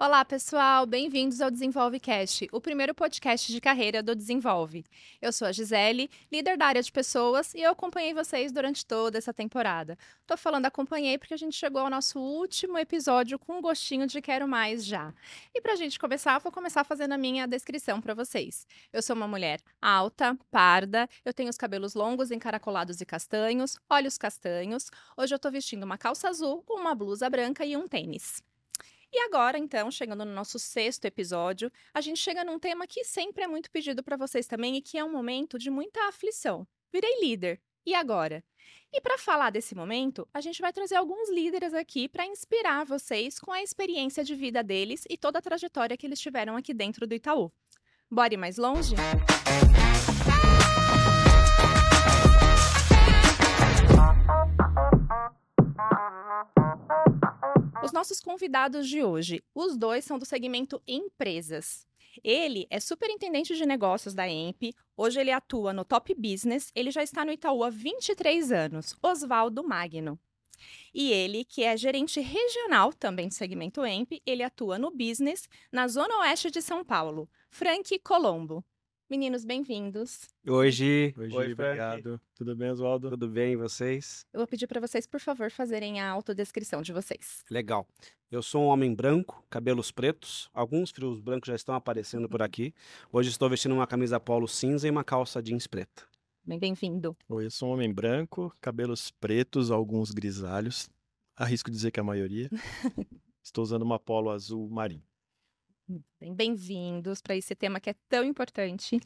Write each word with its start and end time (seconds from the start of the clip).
Olá, 0.00 0.24
pessoal, 0.24 0.86
bem-vindos 0.86 1.40
ao 1.40 1.50
Desenvolve 1.50 1.98
Cast, 1.98 2.48
o 2.52 2.60
primeiro 2.60 2.94
podcast 2.94 3.50
de 3.50 3.60
carreira 3.60 4.00
do 4.00 4.14
Desenvolve. 4.14 4.84
Eu 5.20 5.32
sou 5.32 5.48
a 5.48 5.50
Gisele, 5.50 6.08
líder 6.30 6.56
da 6.56 6.66
área 6.66 6.80
de 6.80 6.92
pessoas, 6.92 7.52
e 7.52 7.62
eu 7.62 7.72
acompanhei 7.72 8.14
vocês 8.14 8.52
durante 8.52 8.86
toda 8.86 9.18
essa 9.18 9.34
temporada. 9.34 9.98
Tô 10.24 10.36
falando 10.36 10.66
acompanhei 10.66 11.18
porque 11.18 11.34
a 11.34 11.36
gente 11.36 11.56
chegou 11.56 11.82
ao 11.82 11.90
nosso 11.90 12.20
último 12.20 12.78
episódio 12.78 13.40
com 13.40 13.58
um 13.58 13.60
gostinho 13.60 14.06
de 14.06 14.22
quero 14.22 14.46
mais 14.46 14.86
já. 14.86 15.12
E 15.52 15.60
pra 15.60 15.74
gente 15.74 15.98
começar, 15.98 16.38
vou 16.38 16.52
começar 16.52 16.84
fazendo 16.84 17.14
a 17.14 17.18
minha 17.18 17.44
descrição 17.48 18.00
para 18.00 18.14
vocês. 18.14 18.68
Eu 18.92 19.02
sou 19.02 19.16
uma 19.16 19.26
mulher 19.26 19.60
alta, 19.82 20.38
parda, 20.48 21.08
eu 21.24 21.34
tenho 21.34 21.50
os 21.50 21.56
cabelos 21.56 21.94
longos, 21.94 22.30
encaracolados 22.30 23.00
e 23.00 23.04
castanhos, 23.04 23.76
olhos 23.90 24.16
castanhos. 24.16 24.92
Hoje 25.16 25.34
eu 25.34 25.40
tô 25.40 25.50
vestindo 25.50 25.82
uma 25.82 25.98
calça 25.98 26.28
azul, 26.28 26.64
uma 26.70 26.94
blusa 26.94 27.28
branca 27.28 27.66
e 27.66 27.76
um 27.76 27.88
tênis. 27.88 28.44
E 29.12 29.18
agora, 29.20 29.58
então, 29.58 29.90
chegando 29.90 30.24
no 30.24 30.32
nosso 30.32 30.58
sexto 30.58 31.04
episódio, 31.06 31.72
a 31.94 32.00
gente 32.00 32.18
chega 32.18 32.44
num 32.44 32.58
tema 32.58 32.86
que 32.86 33.04
sempre 33.04 33.44
é 33.44 33.46
muito 33.46 33.70
pedido 33.70 34.02
para 34.02 34.16
vocês 34.16 34.46
também 34.46 34.76
e 34.76 34.82
que 34.82 34.98
é 34.98 35.04
um 35.04 35.10
momento 35.10 35.58
de 35.58 35.70
muita 35.70 36.08
aflição. 36.08 36.66
Virei 36.92 37.20
líder. 37.20 37.60
E 37.86 37.94
agora? 37.94 38.44
E 38.92 39.00
para 39.00 39.16
falar 39.16 39.50
desse 39.50 39.74
momento, 39.74 40.28
a 40.32 40.42
gente 40.42 40.60
vai 40.60 40.72
trazer 40.72 40.96
alguns 40.96 41.30
líderes 41.30 41.72
aqui 41.72 42.06
para 42.06 42.26
inspirar 42.26 42.84
vocês 42.84 43.38
com 43.38 43.50
a 43.50 43.62
experiência 43.62 44.22
de 44.22 44.34
vida 44.34 44.62
deles 44.62 45.04
e 45.08 45.16
toda 45.16 45.38
a 45.38 45.42
trajetória 45.42 45.96
que 45.96 46.06
eles 46.06 46.20
tiveram 46.20 46.54
aqui 46.56 46.74
dentro 46.74 47.06
do 47.06 47.14
Itaú. 47.14 47.50
Bora 48.10 48.34
ir 48.34 48.38
mais 48.38 48.58
longe? 48.58 48.94
Os 48.94 49.87
nossos 57.98 58.20
convidados 58.20 58.88
de 58.88 59.02
hoje, 59.02 59.42
os 59.52 59.76
dois 59.76 60.04
são 60.04 60.20
do 60.20 60.24
segmento 60.24 60.80
empresas. 60.86 61.84
Ele 62.22 62.64
é 62.70 62.78
superintendente 62.78 63.56
de 63.56 63.66
negócios 63.66 64.14
da 64.14 64.28
EMP, 64.28 64.72
hoje 64.96 65.18
ele 65.18 65.32
atua 65.32 65.72
no 65.72 65.84
Top 65.84 66.14
Business, 66.14 66.70
ele 66.76 66.92
já 66.92 67.02
está 67.02 67.24
no 67.24 67.32
Itaú 67.32 67.64
há 67.64 67.70
23 67.70 68.52
anos, 68.52 68.94
Oswaldo 69.02 69.64
Magno. 69.64 70.16
E 70.94 71.10
ele, 71.10 71.44
que 71.44 71.64
é 71.64 71.76
gerente 71.76 72.20
regional 72.20 72.92
também 72.92 73.26
do 73.26 73.34
segmento 73.34 73.84
EMP, 73.84 74.22
ele 74.24 74.44
atua 74.44 74.78
no 74.78 74.92
Business, 74.92 75.48
na 75.72 75.88
Zona 75.88 76.18
Oeste 76.20 76.52
de 76.52 76.62
São 76.62 76.84
Paulo, 76.84 77.28
Frank 77.50 77.98
Colombo. 77.98 78.64
Meninos, 79.10 79.42
bem-vindos. 79.42 80.28
Hoje, 80.46 81.14
Hoje, 81.16 81.34
Oi, 81.34 81.52
obrigado. 81.54 82.20
Tudo 82.34 82.54
bem, 82.54 82.70
Oswaldo? 82.70 83.08
tudo 83.08 83.26
bem 83.26 83.56
vocês? 83.56 84.26
Eu 84.34 84.40
vou 84.40 84.46
pedir 84.46 84.66
para 84.66 84.82
vocês, 84.82 85.06
por 85.06 85.18
favor, 85.18 85.50
fazerem 85.50 85.98
a 85.98 86.10
autodescrição 86.10 86.82
de 86.82 86.92
vocês. 86.92 87.42
Legal. 87.50 87.88
Eu 88.30 88.42
sou 88.42 88.64
um 88.64 88.66
homem 88.66 88.94
branco, 88.94 89.42
cabelos 89.48 89.90
pretos, 89.90 90.50
alguns 90.52 90.90
fios 90.90 91.22
brancos 91.22 91.46
já 91.48 91.54
estão 91.54 91.74
aparecendo 91.74 92.28
por 92.28 92.42
aqui. 92.42 92.74
Hoje 93.10 93.30
estou 93.30 93.48
vestindo 93.48 93.74
uma 93.74 93.86
camisa 93.86 94.20
polo 94.20 94.46
cinza 94.46 94.86
e 94.86 94.90
uma 94.90 95.02
calça 95.02 95.42
jeans 95.42 95.66
preta. 95.66 96.06
Bem, 96.44 96.58
bem-vindo. 96.58 97.16
Oi, 97.30 97.46
eu 97.46 97.50
sou 97.50 97.70
um 97.70 97.72
homem 97.72 97.90
branco, 97.90 98.54
cabelos 98.60 99.10
pretos, 99.10 99.70
alguns 99.70 100.10
grisalhos. 100.10 100.90
Arrisco 101.34 101.70
dizer 101.70 101.90
que 101.92 102.00
a 102.00 102.04
maioria. 102.04 102.50
Estou 103.42 103.64
usando 103.64 103.82
uma 103.82 103.98
polo 103.98 104.28
azul 104.28 104.68
marinho. 104.68 105.07
Bem, 106.20 106.34
bem-vindos 106.34 107.22
para 107.22 107.34
esse 107.34 107.54
tema 107.54 107.80
que 107.80 107.88
é 107.88 107.94
tão 108.10 108.22
importante. 108.22 109.00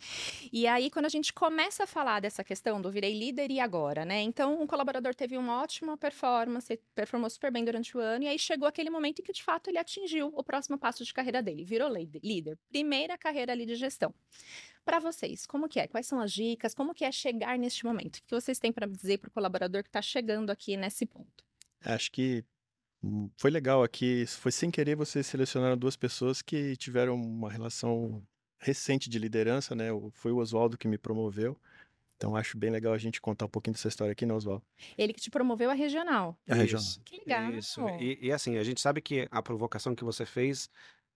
E 0.53 0.67
aí, 0.67 0.91
quando 0.91 1.07
a 1.07 1.09
gente 1.09 1.33
começa 1.33 1.85
a 1.85 1.87
falar 1.87 2.19
dessa 2.19 2.43
questão 2.43 2.83
do 2.83 2.91
virei 2.91 3.17
líder 3.17 3.53
e 3.53 3.61
agora, 3.61 4.05
né? 4.05 4.21
Então, 4.21 4.61
um 4.61 4.67
colaborador 4.67 5.15
teve 5.15 5.39
uma 5.39 5.63
ótima 5.63 5.97
performance, 5.97 6.81
performou 6.93 7.31
super 7.31 7.53
bem 7.53 7.65
durante 7.65 7.97
o 7.97 8.01
ano, 8.01 8.25
e 8.25 8.29
aí 8.29 8.39
chegou 8.39 8.67
aquele 8.67 8.91
momento 8.91 9.21
em 9.21 9.23
que, 9.23 9.33
de 9.33 9.45
fato, 9.45 9.71
ele 9.71 9.79
atingiu 9.79 10.33
o 10.35 10.43
próximo 10.43 10.77
passo 10.77 11.05
de 11.05 11.15
carreira 11.15 11.41
dele, 11.41 11.65
virou 11.65 11.89
líder. 11.89 12.59
Primeira 12.69 13.17
carreira 13.17 13.53
ali 13.53 13.65
de 13.65 13.77
gestão. 13.77 14.13
Para 14.85 14.99
vocês, 14.99 15.47
como 15.47 15.69
que 15.69 15.79
é? 15.79 15.87
Quais 15.87 16.09
são 16.09 16.19
as 16.19 16.33
dicas? 16.33 16.75
Como 16.75 16.93
que 16.93 17.05
é 17.05 17.13
chegar 17.13 17.57
neste 17.57 17.85
momento? 17.85 18.17
O 18.17 18.23
que 18.25 18.35
vocês 18.35 18.59
têm 18.59 18.73
para 18.73 18.89
dizer 18.89 19.19
para 19.19 19.29
o 19.29 19.33
colaborador 19.33 19.85
que 19.85 19.89
está 19.89 20.03
chegando 20.03 20.51
aqui 20.51 20.77
nesse 20.77 21.07
ponto? 21.07 21.45
Acho 21.85 22.11
que 22.11 22.45
foi 23.37 23.51
legal 23.51 23.83
aqui. 23.83 24.25
Foi 24.27 24.53
sem 24.53 24.71
querer 24.71 24.95
vocês 24.95 25.27
selecionaram 25.27 25.77
duas 25.77 25.97
pessoas 25.97 26.41
que 26.41 26.77
tiveram 26.77 27.15
uma 27.15 27.51
relação 27.51 28.23
recente 28.59 29.11
de 29.11 29.19
liderança, 29.19 29.75
né? 29.75 29.89
Foi 30.13 30.31
o 30.31 30.39
Oswaldo 30.39 30.79
que 30.79 30.87
me 30.87 30.97
promoveu. 30.97 31.59
Então 32.17 32.37
acho 32.37 32.57
bem 32.57 32.71
legal 32.71 32.93
a 32.93 32.99
gente 32.99 33.21
contar 33.21 33.47
um 33.47 33.49
pouquinho 33.49 33.75
dessa 33.75 33.89
história 33.89 34.13
aqui, 34.13 34.25
né, 34.25 34.33
Oswaldo? 34.33 34.65
Ele 34.97 35.13
que 35.13 35.21
te 35.21 35.29
promoveu 35.29 35.69
a 35.71 35.75
regional. 35.75 36.39
A 36.49 36.55
regional. 36.55 36.85
Isso, 36.85 37.01
Que 37.05 37.19
legal. 37.19 37.51
Isso. 37.51 37.81
E, 37.99 38.19
e 38.23 38.31
assim, 38.31 38.57
a 38.59 38.63
gente 38.63 38.81
sabe 38.81 39.01
que 39.01 39.27
a 39.29 39.43
provocação 39.43 39.93
que 39.93 40.05
você 40.05 40.25
fez 40.25 40.71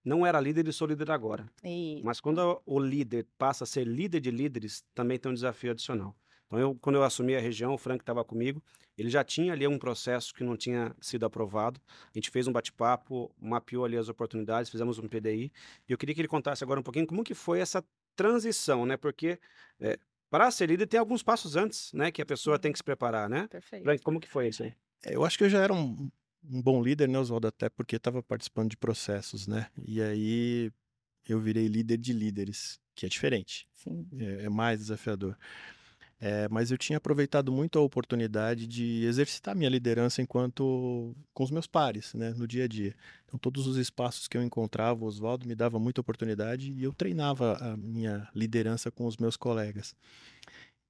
não 0.05 0.27
era 0.27 0.41
líder 0.41 0.67
e 0.67 0.73
sou 0.73 0.89
líder 0.89 1.11
agora. 1.13 1.47
E 1.63 2.01
Mas 2.05 2.21
quando 2.21 2.61
o 2.67 2.81
líder 2.81 3.25
passa 3.39 3.63
a 3.63 3.67
ser 3.67 3.87
líder 3.87 4.19
de 4.19 4.33
líderes, 4.33 4.85
também 4.95 5.17
tem 5.17 5.31
um 5.31 5.35
desafio 5.35 5.71
adicional. 5.71 6.17
Então, 6.47 6.59
eu, 6.59 6.75
quando 6.81 6.97
eu 6.97 7.03
assumi 7.03 7.35
a 7.35 7.41
região, 7.41 7.75
o 7.75 7.79
Frank 7.79 8.03
estava 8.03 8.25
comigo, 8.25 8.63
ele 8.97 9.11
já 9.11 9.23
tinha 9.23 9.53
ali 9.53 9.67
um 9.67 9.79
processo 9.79 10.33
que 10.33 10.45
não 10.45 10.57
tinha 10.57 10.95
sido 11.01 11.27
aprovado. 11.27 11.81
A 12.15 12.19
gente 12.19 12.31
fez 12.31 12.47
um 12.47 12.53
bate-papo, 12.53 13.31
mapeou 13.39 13.85
ali 13.85 13.97
as 13.97 14.09
oportunidades, 14.09 14.71
fizemos 14.71 14.99
um 14.99 15.09
PDI. 15.09 15.53
E 15.89 15.93
eu 15.93 15.99
queria 15.99 16.15
que 16.15 16.21
ele 16.21 16.29
contasse 16.29 16.65
agora 16.65 16.81
um 16.81 16.83
pouquinho 16.83 17.07
como 17.07 17.25
que 17.25 17.35
foi 17.35 17.61
essa 17.61 17.85
transição, 18.15 18.87
né? 18.87 18.97
Porque 18.97 19.39
é, 19.81 19.99
para 20.31 20.51
ser 20.51 20.69
líder 20.69 20.87
tem 20.87 20.99
alguns 20.99 21.23
passos 21.23 21.57
antes, 21.57 21.93
né? 21.93 22.11
Que 22.11 22.23
a 22.23 22.27
pessoa 22.27 22.59
tem 22.59 22.73
que 22.73 22.79
se 22.79 22.85
preparar, 22.85 23.29
né? 23.29 23.47
perfeito. 23.49 23.83
Frank, 23.83 24.03
como 24.03 24.21
que 24.21 24.29
foi 24.29 24.49
isso 24.49 24.63
aí? 24.63 24.73
É, 25.05 25.15
Eu 25.15 25.25
acho 25.25 25.37
que 25.37 25.45
eu 25.45 25.51
já 25.51 25.61
era 25.61 25.75
um, 25.75 26.11
um 26.49 26.63
bom 26.63 26.83
líder, 26.83 27.09
né, 27.09 27.19
Oswaldo? 27.19 27.49
Até 27.49 27.69
porque 27.69 27.97
estava 27.97 28.23
participando 28.23 28.71
de 28.71 28.77
processos, 28.77 29.47
né? 29.47 29.69
E 29.87 30.01
aí 30.01 30.73
eu 31.29 31.39
virei 31.41 31.67
líder 31.67 31.99
de 31.99 32.13
líderes, 32.13 32.81
que 32.95 33.05
é 33.05 33.09
diferente. 33.09 33.69
Sim. 33.75 34.09
é, 34.19 34.45
é 34.45 34.49
mais 34.49 34.79
desafiador. 34.79 35.37
É, 36.19 36.49
mas 36.49 36.71
eu 36.71 36.79
tinha 36.79 36.97
aproveitado 36.97 37.53
muito 37.53 37.79
a 37.79 37.83
oportunidade 37.83 38.67
de 38.67 39.05
exercitar 39.05 39.55
minha 39.55 39.69
liderança 39.69 40.23
enquanto 40.23 41.15
com 41.35 41.45
os 41.45 41.51
meus 41.51 41.67
pares, 41.67 42.15
né, 42.15 42.31
no 42.31 42.47
dia 42.47 42.65
a 42.65 42.69
dia. 42.69 42.95
Então, 43.27 43.39
todos 43.39 43.67
os 43.67 43.77
espaços 43.77 44.27
que 44.27 44.37
eu 44.37 44.43
encontrava, 44.43 45.05
o 45.05 45.07
Oswaldo 45.07 45.47
me 45.47 45.55
dava 45.55 45.79
muita 45.79 46.01
oportunidade 46.01 46.73
e 46.73 46.83
eu 46.83 46.93
treinava 46.95 47.59
a 47.61 47.77
minha 47.77 48.29
liderança 48.35 48.91
com 48.91 49.07
os 49.07 49.19
meus 49.19 49.37
colegas. 49.37 49.95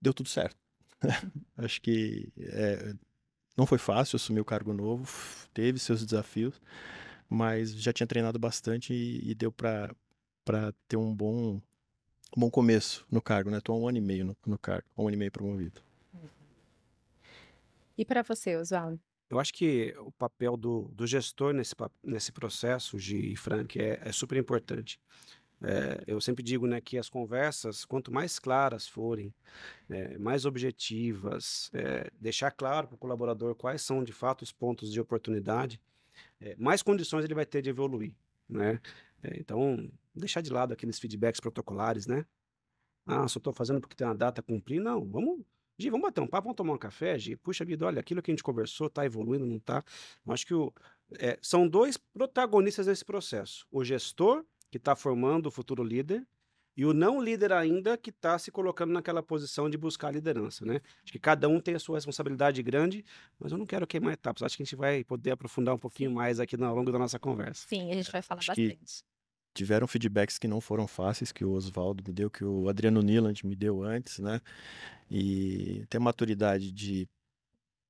Deu 0.01 0.15
tudo 0.15 0.29
certo. 0.29 0.57
Acho 1.57 1.81
que 1.81 2.33
é, 2.39 2.95
não 3.57 3.67
foi 3.67 3.79
fácil 3.79 4.17
assumir 4.17 4.41
o 4.41 4.45
cargo 4.45 4.73
novo, 4.73 5.09
teve 5.53 5.79
seus 5.79 6.05
desafios, 6.05 6.61
mas 7.29 7.73
já 7.75 7.93
tinha 7.93 8.07
treinado 8.07 8.39
bastante 8.39 8.93
e, 8.95 9.31
e 9.31 9.35
deu 9.35 9.51
para 9.51 9.95
ter 10.89 10.97
um 10.97 11.15
bom 11.15 11.61
um 12.37 12.41
bom 12.41 12.51
começo 12.51 13.07
no 13.11 13.23
cargo, 13.23 13.51
né? 13.51 13.61
Tô 13.61 13.73
há 13.73 13.77
um 13.77 13.89
ano 13.89 13.99
e 13.99 14.01
meio 14.01 14.25
no, 14.27 14.37
no 14.47 14.59
cargo, 14.59 14.87
um 14.97 15.07
ano 15.09 15.15
e 15.15 15.19
meio 15.19 15.33
promovido. 15.33 15.81
E 17.97 18.05
para 18.05 18.23
você, 18.23 18.57
Oswaldo? 18.57 19.01
Eu 19.31 19.41
acho 19.41 19.53
que 19.55 19.95
o 19.99 20.13
papel 20.13 20.57
do, 20.57 20.83
do 20.93 21.07
gestor 21.07 21.53
nesse, 21.55 21.75
nesse 22.05 22.31
processo, 22.31 22.99
Gi 22.99 23.33
e 23.33 23.37
Frank, 23.37 23.81
é, 23.81 24.01
é 24.05 24.13
super 24.13 24.37
importante. 24.37 25.01
É, 25.63 26.05
eu 26.07 26.21
sempre 26.21 26.45
digo 26.45 26.67
né, 26.67 26.81
que 26.81 26.99
as 26.99 27.09
conversas, 27.09 27.87
quanto 27.87 28.13
mais 28.13 28.39
claras 28.39 28.87
forem, 28.87 29.35
é, 29.89 30.19
mais 30.19 30.45
objetivas, 30.45 31.71
é, 31.73 32.11
deixar 32.21 32.51
claro 32.51 32.87
para 32.87 32.95
o 32.95 32.99
colaborador 32.99 33.55
quais 33.55 33.81
são 33.81 34.05
de 34.05 34.13
fato 34.13 34.43
os 34.43 34.53
pontos 34.53 34.93
de 34.93 35.01
oportunidade, 35.01 35.81
é, 36.41 36.55
mais 36.57 36.83
condições 36.83 37.25
ele 37.25 37.35
vai 37.35 37.47
ter 37.47 37.63
de 37.63 37.71
evoluir. 37.71 38.13
Né? 38.49 38.79
É, 39.23 39.39
então, 39.41 39.91
deixar 40.15 40.41
de 40.41 40.51
lado 40.51 40.73
aqueles 40.73 40.99
feedbacks 40.99 41.41
protocolares, 41.41 42.07
né? 42.07 42.27
Ah, 43.07 43.29
só 43.29 43.39
estou 43.39 43.53
fazendo 43.53 43.81
porque 43.81 43.97
tem 43.97 44.07
uma 44.07 44.15
data 44.15 44.41
a 44.41 44.45
cumprir. 44.45 44.81
Não, 44.81 45.05
vamos 45.05 45.45
Gi, 45.79 45.91
vamos 45.91 46.05
bater 46.07 46.23
um 46.23 46.27
papo, 46.27 46.45
vamos 46.45 46.57
tomar 46.57 46.73
um 46.73 46.79
café, 46.79 47.19
Gi? 47.19 47.37
Puxa 47.37 47.65
vida, 47.65 47.85
olha, 47.85 48.01
aquilo 48.01 48.23
que 48.23 48.31
a 48.31 48.33
gente 48.33 48.43
conversou 48.43 48.89
tá 48.89 49.05
evoluindo, 49.05 49.45
não 49.45 49.59
tá? 49.59 49.85
Eu 50.27 50.33
acho 50.33 50.47
que 50.47 50.55
o, 50.55 50.73
é, 51.19 51.39
são 51.43 51.69
dois 51.69 51.99
protagonistas 51.99 52.87
desse 52.87 53.05
processo. 53.05 53.67
O 53.71 53.85
gestor, 53.85 54.45
que 54.71 54.79
está 54.79 54.97
formando 54.97 55.47
o 55.47 55.51
futuro 55.51 55.85
líder, 55.85 56.27
e 56.77 56.85
o 56.85 56.93
não 56.93 57.21
líder 57.23 57.53
ainda, 57.53 57.97
que 57.97 58.11
está 58.11 58.39
se 58.39 58.51
colocando 58.51 58.93
naquela 58.93 59.23
posição 59.23 59.71
de 59.71 59.79
buscar 59.79 60.09
a 60.09 60.11
liderança, 60.11 60.65
né? 60.67 60.81
Acho 61.03 61.13
que 61.13 61.19
cada 61.19 61.49
um 61.49 61.59
tem 61.59 61.75
a 61.75 61.79
sua 61.79 61.97
responsabilidade 61.97 62.63
grande, 62.63 63.03
mas 63.39 63.51
eu 63.51 63.57
não 63.57 63.65
quero 63.65 63.87
queimar 63.87 64.13
etapas. 64.13 64.43
Acho 64.43 64.57
que 64.59 64.63
a 64.63 64.67
gente 64.67 64.77
vai 64.77 65.03
poder 65.03 65.31
aprofundar 65.31 65.75
um 65.75 65.79
pouquinho 65.79 66.11
mais 66.11 66.39
aqui 66.39 66.55
ao 66.63 66.75
longo 66.75 66.93
da 66.93 66.99
nossa 66.99 67.19
conversa. 67.19 67.67
Sim, 67.67 67.91
a 67.91 67.95
gente 67.95 68.13
vai 68.13 68.21
falar 68.21 68.41
Acho 68.41 68.49
bastante. 68.49 69.05
Tiveram 69.55 69.87
feedbacks 69.87 70.39
que 70.39 70.47
não 70.47 70.61
foram 70.61 70.87
fáceis, 70.87 71.33
que 71.33 71.43
o 71.43 71.53
Oswaldo 71.53 72.05
me 72.07 72.13
deu, 72.13 72.31
que 72.31 72.45
o 72.45 72.69
Adriano 72.69 73.01
Niland 73.01 73.47
me 73.47 73.57
deu 73.57 73.83
antes, 73.83 74.19
né? 74.19 74.43
E 75.11 75.87
ter 75.89 75.97
a 75.97 76.01
maturidade 76.01 76.71
de 76.71 77.09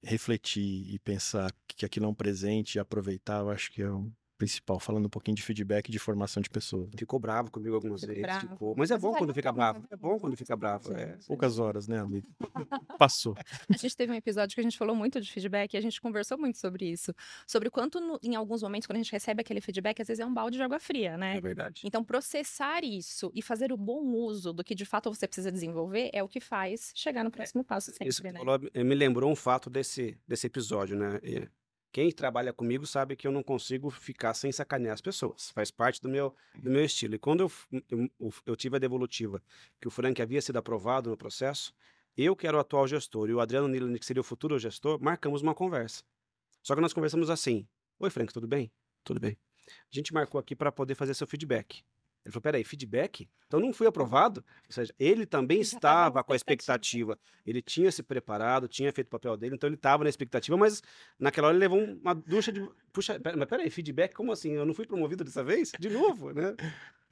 refletir 0.00 0.94
e 0.94 0.99
pensar 1.00 1.53
que 1.67 1.85
aquilo 1.85 2.06
é 2.06 2.09
um 2.09 2.15
presente 2.15 2.77
e 2.77 2.79
aproveitar, 2.79 3.41
eu 3.41 3.50
acho 3.50 3.73
que 3.73 3.82
é 3.82 3.91
um, 3.91 4.12
principal, 4.37 4.79
falando 4.79 5.06
um 5.06 5.09
pouquinho 5.09 5.35
de 5.37 5.43
feedback 5.43 5.88
e 5.88 5.93
de 5.93 5.99
formação 5.99 6.43
de 6.43 6.50
pessoas. 6.50 6.88
Ficou 6.97 7.19
bravo 7.19 7.50
comigo 7.50 7.75
algumas 7.75 8.00
Ficou 8.00 8.15
vezes. 8.15 8.27
bravo. 8.27 8.49
ficou. 8.49 8.75
Mas 8.77 8.91
é 8.91 8.99
bom 8.99 9.12
quando 9.12 9.29
dar 9.29 9.35
fica 9.35 9.50
bom, 9.53 9.56
bravo. 9.56 9.85
É 9.91 9.97
bom 9.97 10.09
bom. 10.11 10.19
quando 10.19 10.37
fica 10.37 10.56
bravo. 10.56 10.93
É. 10.93 11.17
sim. 11.19 11.27
Poucas 11.29 11.59
horas, 11.59 11.88
né, 11.88 11.99
amigo? 11.99 12.27
Passou. 12.99 13.35
A 13.73 13.77
gente 13.77 13.97
teve 13.97 14.12
um 14.12 14.15
episódio 14.15 14.55
que 14.55 14.61
a 14.61 14.65
gente 14.65 14.77
falou 14.79 14.94
muito 14.94 15.21
de 15.21 15.31
feedback 15.31 15.75
e 15.75 15.77
a 15.77 15.81
gente 15.81 16.00
conversou 16.00 16.38
muito 16.38 16.59
sobre 16.59 16.87
isso. 16.91 17.12
Sobre 17.47 17.71
quanto, 17.71 18.00
no- 18.00 18.19
em 18.23 18.35
alguns 18.35 18.62
momentos, 18.62 18.87
quando 18.87 18.97
a 18.99 19.03
gente 19.03 19.12
recebe 19.12 19.41
aquele 19.41 19.61
feedback, 19.61 20.00
às 20.03 20.09
vezes 20.09 20.21
é 20.21 20.27
um 20.27 20.33
balde 20.35 20.56
de 20.56 20.62
água 20.62 20.79
fria, 20.79 21.17
né? 21.17 21.37
É 21.37 21.41
verdade. 21.41 21.82
Então, 21.85 22.05
processar 22.05 22.85
isso 22.85 23.31
e 23.35 23.43
fazer 23.43 23.73
o 23.73 23.77
bom 23.77 24.03
uso 24.12 24.53
do 24.53 24.62
que 24.65 24.75
de 24.75 24.85
fato 24.85 25.12
você 25.12 25.27
precisa 25.27 25.50
desenvolver 25.50 26.11
é 26.12 26.23
o 26.23 26.29
que 26.29 26.41
faz 26.41 26.93
chegar 26.94 27.25
no 27.25 27.31
próximo 27.31 27.65
passo 27.65 27.91
sempre, 27.91 28.09
Isso 28.09 28.23
que 28.23 28.31
né? 28.32 28.39
falou 28.39 28.59
me 28.75 28.94
lembrou 28.94 29.31
um 29.31 29.37
fato 29.37 29.69
desse, 29.69 30.19
desse 30.27 30.47
episódio, 30.47 30.97
né? 30.97 31.19
Quem 31.96 32.12
trabalha 32.12 32.52
comigo 32.52 32.87
sabe 32.87 33.16
que 33.16 33.26
eu 33.26 33.32
não 33.32 33.43
consigo 33.43 33.88
ficar 33.88 34.34
sem 34.34 34.52
sacanear 34.52 34.93
as 34.93 35.00
pessoas. 35.00 35.50
Faz 35.52 35.70
parte 35.70 35.98
do 35.98 36.10
meu, 36.10 36.37
do 36.54 36.70
meu 36.70 36.84
estilo. 36.84 37.14
E 37.14 37.19
quando 37.19 37.40
eu, 37.40 37.52
eu, 37.88 38.10
eu- 38.20 38.34
eu 38.44 38.54
tive 38.54 38.76
a 38.76 38.78
devolutiva 38.78 39.43
que 39.81 39.88
o 39.88 39.90
Frank 39.90 40.20
havia 40.20 40.43
sido 40.43 40.58
aprovado 40.58 41.08
no 41.08 41.16
processo, 41.16 41.72
eu, 42.14 42.37
que 42.37 42.46
era 42.46 42.54
o 42.54 42.60
atual 42.60 42.87
gestor, 42.87 43.31
e 43.31 43.32
o 43.32 43.40
Adriano 43.40 43.66
Nilani, 43.66 43.98
que 43.98 44.04
seria 44.04 44.20
o 44.20 44.25
futuro 44.25 44.58
gestor, 44.58 45.00
marcamos 45.00 45.40
uma 45.40 45.54
conversa. 45.54 46.04
Só 46.62 46.75
que 46.75 46.82
nós 46.82 46.93
conversamos 46.93 47.31
assim: 47.31 47.66
Oi, 47.98 48.10
Frank, 48.10 48.31
tudo 48.31 48.46
bem? 48.46 48.70
Tudo 49.02 49.19
bem. 49.19 49.38
A 49.66 49.72
gente 49.96 50.12
marcou 50.12 50.38
aqui 50.38 50.54
para 50.54 50.70
poder 50.70 50.96
fazer 50.96 51.14
seu 51.14 51.26
feedback. 51.26 51.82
Ele 52.26 52.32
falou: 52.32 52.43
peraí, 52.43 52.64
feedback? 52.64 53.28
Então 53.46 53.61
não 53.61 53.73
fui 53.73 53.87
aprovado? 53.87 54.44
Ou 54.67 54.73
seja, 54.73 54.93
ele 54.99 55.25
também 55.25 55.58
na 55.58 55.61
estava 55.61 56.25
com 56.25 56.32
a 56.32 56.37
expectativa. 56.37 57.17
Ele 57.46 57.62
tinha 57.62 57.93
se 57.93 58.02
preparado, 58.02 58.67
tinha 58.67 58.93
feito 58.93 59.06
o 59.06 59.11
papel 59.11 59.37
dele, 59.37 59.55
então 59.55 59.69
ele 59.69 59.76
estava 59.76 60.02
na 60.02 60.11
expectativa, 60.11 60.56
mas 60.56 60.82
naquela 61.20 61.46
hora 61.46 61.56
ele 61.56 61.61
levou 61.69 61.78
uma 61.84 62.14
ducha 62.14 62.50
de. 62.50 62.69
Puxa, 62.93 63.20
pera- 63.20 63.37
mas 63.37 63.49
peraí, 63.49 63.70
feedback? 63.70 64.12
Como 64.12 64.32
assim? 64.32 64.50
Eu 64.55 64.67
não 64.67 64.75
fui 64.75 64.87
promovido 64.87 65.23
dessa 65.23 65.44
vez? 65.44 65.70
De 65.78 65.88
novo, 65.88 66.32
né? 66.32 66.56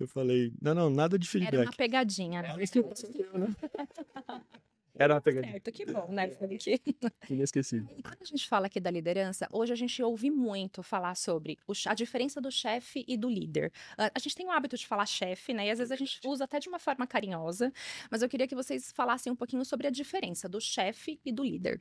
Eu 0.01 0.09
falei, 0.09 0.53
não, 0.61 0.75
não, 0.75 0.91
nada 0.91 1.17
de 1.17 1.29
Era 1.29 1.31
feedback. 1.47 1.67
uma 1.67 1.73
pegadinha, 1.73 2.43
né? 2.43 2.57
Era 4.97 5.15
uma 5.15 5.21
pegadinha. 5.21 5.53
Certo, 5.53 5.73
que 5.73 5.85
bom, 5.87 6.07
né? 6.13 6.31
Inesquecível. 7.31 7.89
E 7.97 8.03
quando 8.03 8.23
a 8.23 8.25
gente 8.25 8.49
fala 8.49 8.67
aqui 8.67 8.79
da 8.79 8.91
liderança, 8.91 9.49
hoje 9.53 9.73
a 9.73 9.77
gente 9.77 10.01
ouve 10.03 10.31
muito 10.31 10.83
falar 10.83 11.17
sobre 11.17 11.59
o 11.67 11.73
a 11.87 11.95
diferença 11.95 12.41
do 12.41 12.51
chefe 12.51 13.05
e 13.09 13.17
do 13.17 13.29
líder. 13.29 13.73
Ah, 13.99 14.11
A 14.15 14.19
gente 14.19 14.37
tem 14.37 14.47
o 14.47 14.51
hábito 14.51 14.77
de 14.77 14.87
falar 14.87 15.07
chefe, 15.07 15.53
né? 15.53 15.67
E 15.67 15.71
às 15.71 15.79
vezes 15.79 15.91
a 15.91 15.97
gente 15.97 16.21
usa 16.27 16.45
até 16.45 16.61
de 16.61 16.69
uma 16.69 16.79
forma 16.79 17.07
carinhosa, 17.07 17.73
mas 18.11 18.23
eu 18.23 18.29
queria 18.29 18.47
que 18.47 18.55
vocês 18.55 18.93
falassem 18.93 19.33
um 19.33 19.37
pouquinho 19.37 19.65
sobre 19.65 19.87
a 19.87 19.91
diferença 19.91 20.49
do 20.49 20.61
chefe 20.61 21.21
e 21.25 21.33
do 21.33 21.43
líder. 21.43 21.81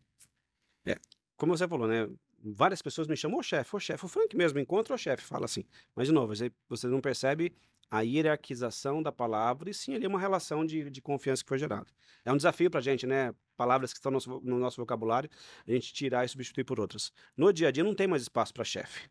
Como 1.35 1.55
você 1.57 1.67
falou, 1.67 1.87
né? 1.87 2.07
Várias 2.45 2.81
pessoas 2.81 3.07
me 3.07 3.15
chamam 3.15 3.39
o 3.39 3.43
chefe, 3.43 3.75
o 3.75 3.79
chefe, 3.79 4.05
o 4.05 4.07
Frank 4.07 4.35
mesmo 4.35 4.59
encontra 4.59 4.93
o 4.93 4.97
chefe, 4.97 5.23
fala 5.23 5.45
assim. 5.45 5.63
Mas, 5.95 6.07
de 6.07 6.13
novo, 6.13 6.35
você- 6.35 6.51
você 6.67 6.87
não 6.87 6.99
percebe 7.01 7.53
a 7.93 8.01
hierarquização 8.01 9.03
da 9.03 9.11
palavra 9.11 9.69
e 9.69 9.73
sim 9.73 9.93
ali 9.93 10.07
uma 10.07 10.19
relação 10.19 10.65
de, 10.65 10.89
de 10.89 10.99
confiança 11.01 11.43
que 11.43 11.47
foi 11.49 11.59
gerada. 11.59 11.85
É 12.25 12.31
um 12.33 12.37
desafio 12.37 12.69
pra 12.71 12.81
gente, 12.81 13.05
né? 13.05 13.35
Palavras 13.55 13.93
que 13.93 13.99
estão 13.99 14.11
no 14.11 14.15
nosso, 14.15 14.41
no 14.43 14.57
nosso 14.57 14.81
vocabulário, 14.81 15.29
a 15.67 15.71
gente 15.71 15.93
tirar 15.93 16.25
e 16.25 16.27
substituir 16.27 16.63
por 16.63 16.79
outras. 16.79 17.11
No 17.37 17.53
dia 17.53 17.67
a 17.67 17.71
dia 17.71 17.83
não 17.83 17.93
tem 17.93 18.07
mais 18.07 18.23
espaço 18.23 18.51
para 18.51 18.63
chefe. 18.63 19.09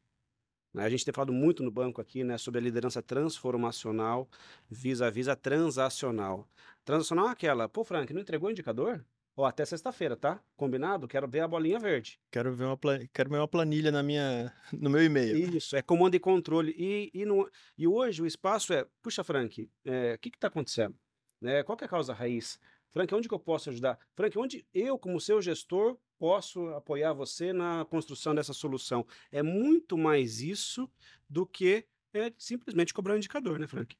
né? 0.74 0.84
A 0.84 0.88
gente 0.90 1.04
tem 1.04 1.14
falado 1.14 1.32
muito 1.32 1.62
no 1.62 1.70
banco 1.70 2.00
aqui, 2.00 2.24
né, 2.24 2.38
sobre 2.38 2.60
a 2.60 2.62
liderança 2.62 3.02
transformacional 3.02 4.28
vis-à-vis 4.70 5.28
a 5.28 5.36
transacional. 5.36 6.48
Transacional 6.84 7.28
é 7.28 7.32
aquela, 7.32 7.68
pô, 7.68 7.84
Frank, 7.84 8.12
não 8.12 8.20
entregou 8.22 8.48
o 8.48 8.52
indicador? 8.52 9.04
Ó, 9.34 9.46
até 9.46 9.64
sexta-feira, 9.64 10.14
tá? 10.14 10.42
Combinado? 10.56 11.08
Quero 11.08 11.26
ver 11.26 11.40
a 11.40 11.48
bolinha 11.48 11.78
verde. 11.78 12.20
Quero 12.30 12.54
ver 12.54 12.64
uma, 12.64 12.76
pla- 12.76 13.00
quero 13.12 13.30
ver 13.30 13.38
uma 13.38 13.48
planilha 13.48 13.90
na 13.90 14.02
minha, 14.02 14.52
no 14.72 14.90
meu 14.90 15.02
e-mail. 15.02 15.56
Isso, 15.56 15.74
é 15.74 15.80
comando 15.80 16.14
e 16.14 16.20
controle. 16.20 16.74
E, 16.76 17.10
e, 17.14 17.24
não- 17.24 17.48
e 17.76 17.86
hoje 17.88 18.20
o 18.22 18.26
espaço 18.26 18.72
é, 18.74 18.86
puxa, 19.00 19.24
Frank, 19.24 19.70
é, 19.84 20.14
o 20.14 20.18
que 20.18 20.28
está 20.28 20.48
acontecendo? 20.48 20.94
Né, 21.40 21.62
qual 21.62 21.76
é 21.80 21.84
a 21.84 21.88
causa 21.88 22.12
raiz? 22.12 22.58
Frank, 22.90 23.12
onde 23.14 23.26
que 23.26 23.34
eu 23.34 23.38
posso 23.40 23.70
ajudar? 23.70 23.98
Frank, 24.14 24.38
onde 24.38 24.66
eu, 24.72 24.98
como 24.98 25.18
seu 25.18 25.40
gestor, 25.40 25.98
posso 26.18 26.68
apoiar 26.68 27.14
você 27.14 27.52
na 27.52 27.86
construção 27.86 28.34
dessa 28.34 28.52
solução? 28.52 29.06
É 29.30 29.42
muito 29.42 29.96
mais 29.96 30.40
isso 30.40 30.88
do 31.28 31.46
que 31.46 31.86
é, 32.12 32.30
simplesmente 32.36 32.92
cobrar 32.92 33.14
um 33.14 33.16
indicador, 33.16 33.58
né, 33.58 33.66
Frank? 33.66 33.96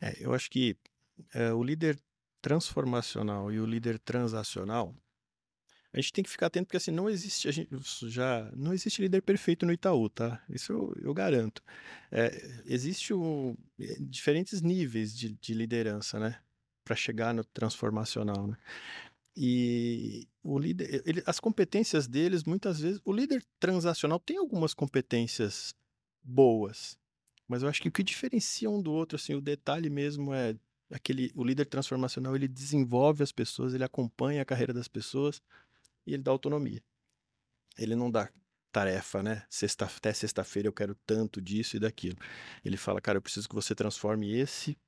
É, 0.00 0.24
eu 0.24 0.32
acho 0.32 0.48
que 0.48 0.76
é, 1.34 1.52
o 1.52 1.62
líder 1.62 1.98
transformacional 2.46 3.50
e 3.52 3.58
o 3.58 3.66
líder 3.66 3.98
transacional, 3.98 4.94
a 5.92 6.00
gente 6.00 6.12
tem 6.12 6.22
que 6.22 6.30
ficar 6.30 6.46
atento 6.46 6.66
porque 6.66 6.76
assim 6.76 6.92
não 6.92 7.10
existe 7.10 7.48
a 7.48 7.50
gente 7.50 7.68
já 8.08 8.48
não 8.54 8.72
existe 8.72 9.02
líder 9.02 9.20
perfeito 9.20 9.66
no 9.66 9.72
Itaú, 9.72 10.08
tá? 10.08 10.40
Isso 10.48 10.72
eu, 10.72 10.94
eu 11.02 11.12
garanto. 11.12 11.60
É, 12.12 12.62
existe 12.66 13.12
o, 13.12 13.56
é, 13.80 13.96
diferentes 13.98 14.62
níveis 14.62 15.16
de, 15.16 15.32
de 15.34 15.54
liderança, 15.54 16.20
né? 16.20 16.38
Para 16.84 16.94
chegar 16.94 17.34
no 17.34 17.42
transformacional, 17.44 18.46
né? 18.46 18.56
E 19.36 20.28
o 20.44 20.56
líder, 20.58 21.02
ele- 21.04 21.22
as 21.26 21.40
competências 21.40 22.06
deles, 22.06 22.44
muitas 22.44 22.78
vezes, 22.80 23.00
o 23.04 23.12
líder 23.12 23.44
transacional 23.58 24.20
tem 24.20 24.36
algumas 24.38 24.72
competências 24.72 25.74
boas, 26.22 26.96
mas 27.48 27.62
eu 27.62 27.68
acho 27.68 27.82
que 27.82 27.88
o 27.88 27.92
que 27.92 28.04
diferencia 28.04 28.70
um 28.70 28.80
do 28.80 28.92
outro, 28.92 29.16
assim, 29.16 29.34
o 29.34 29.40
detalhe 29.40 29.90
mesmo 29.90 30.32
é 30.32 30.56
aquele, 30.90 31.30
o 31.34 31.44
líder 31.44 31.66
transformacional, 31.66 32.34
ele 32.34 32.48
desenvolve 32.48 33.22
as 33.22 33.32
pessoas, 33.32 33.74
ele 33.74 33.84
acompanha 33.84 34.42
a 34.42 34.44
carreira 34.44 34.72
das 34.72 34.88
pessoas 34.88 35.42
e 36.06 36.14
ele 36.14 36.22
dá 36.22 36.30
autonomia. 36.30 36.82
Ele 37.78 37.94
não 37.94 38.10
dá 38.10 38.30
tarefa, 38.72 39.22
né? 39.22 39.44
Sexta, 39.48 39.86
até 39.86 40.12
sexta-feira 40.12 40.68
eu 40.68 40.72
quero 40.72 40.94
tanto 41.06 41.40
disso 41.40 41.76
e 41.76 41.80
daquilo. 41.80 42.16
Ele 42.64 42.76
fala, 42.76 43.00
cara, 43.00 43.18
eu 43.18 43.22
preciso 43.22 43.48
que 43.48 43.54
você 43.54 43.74
transforme 43.74 44.32
esse 44.32 44.78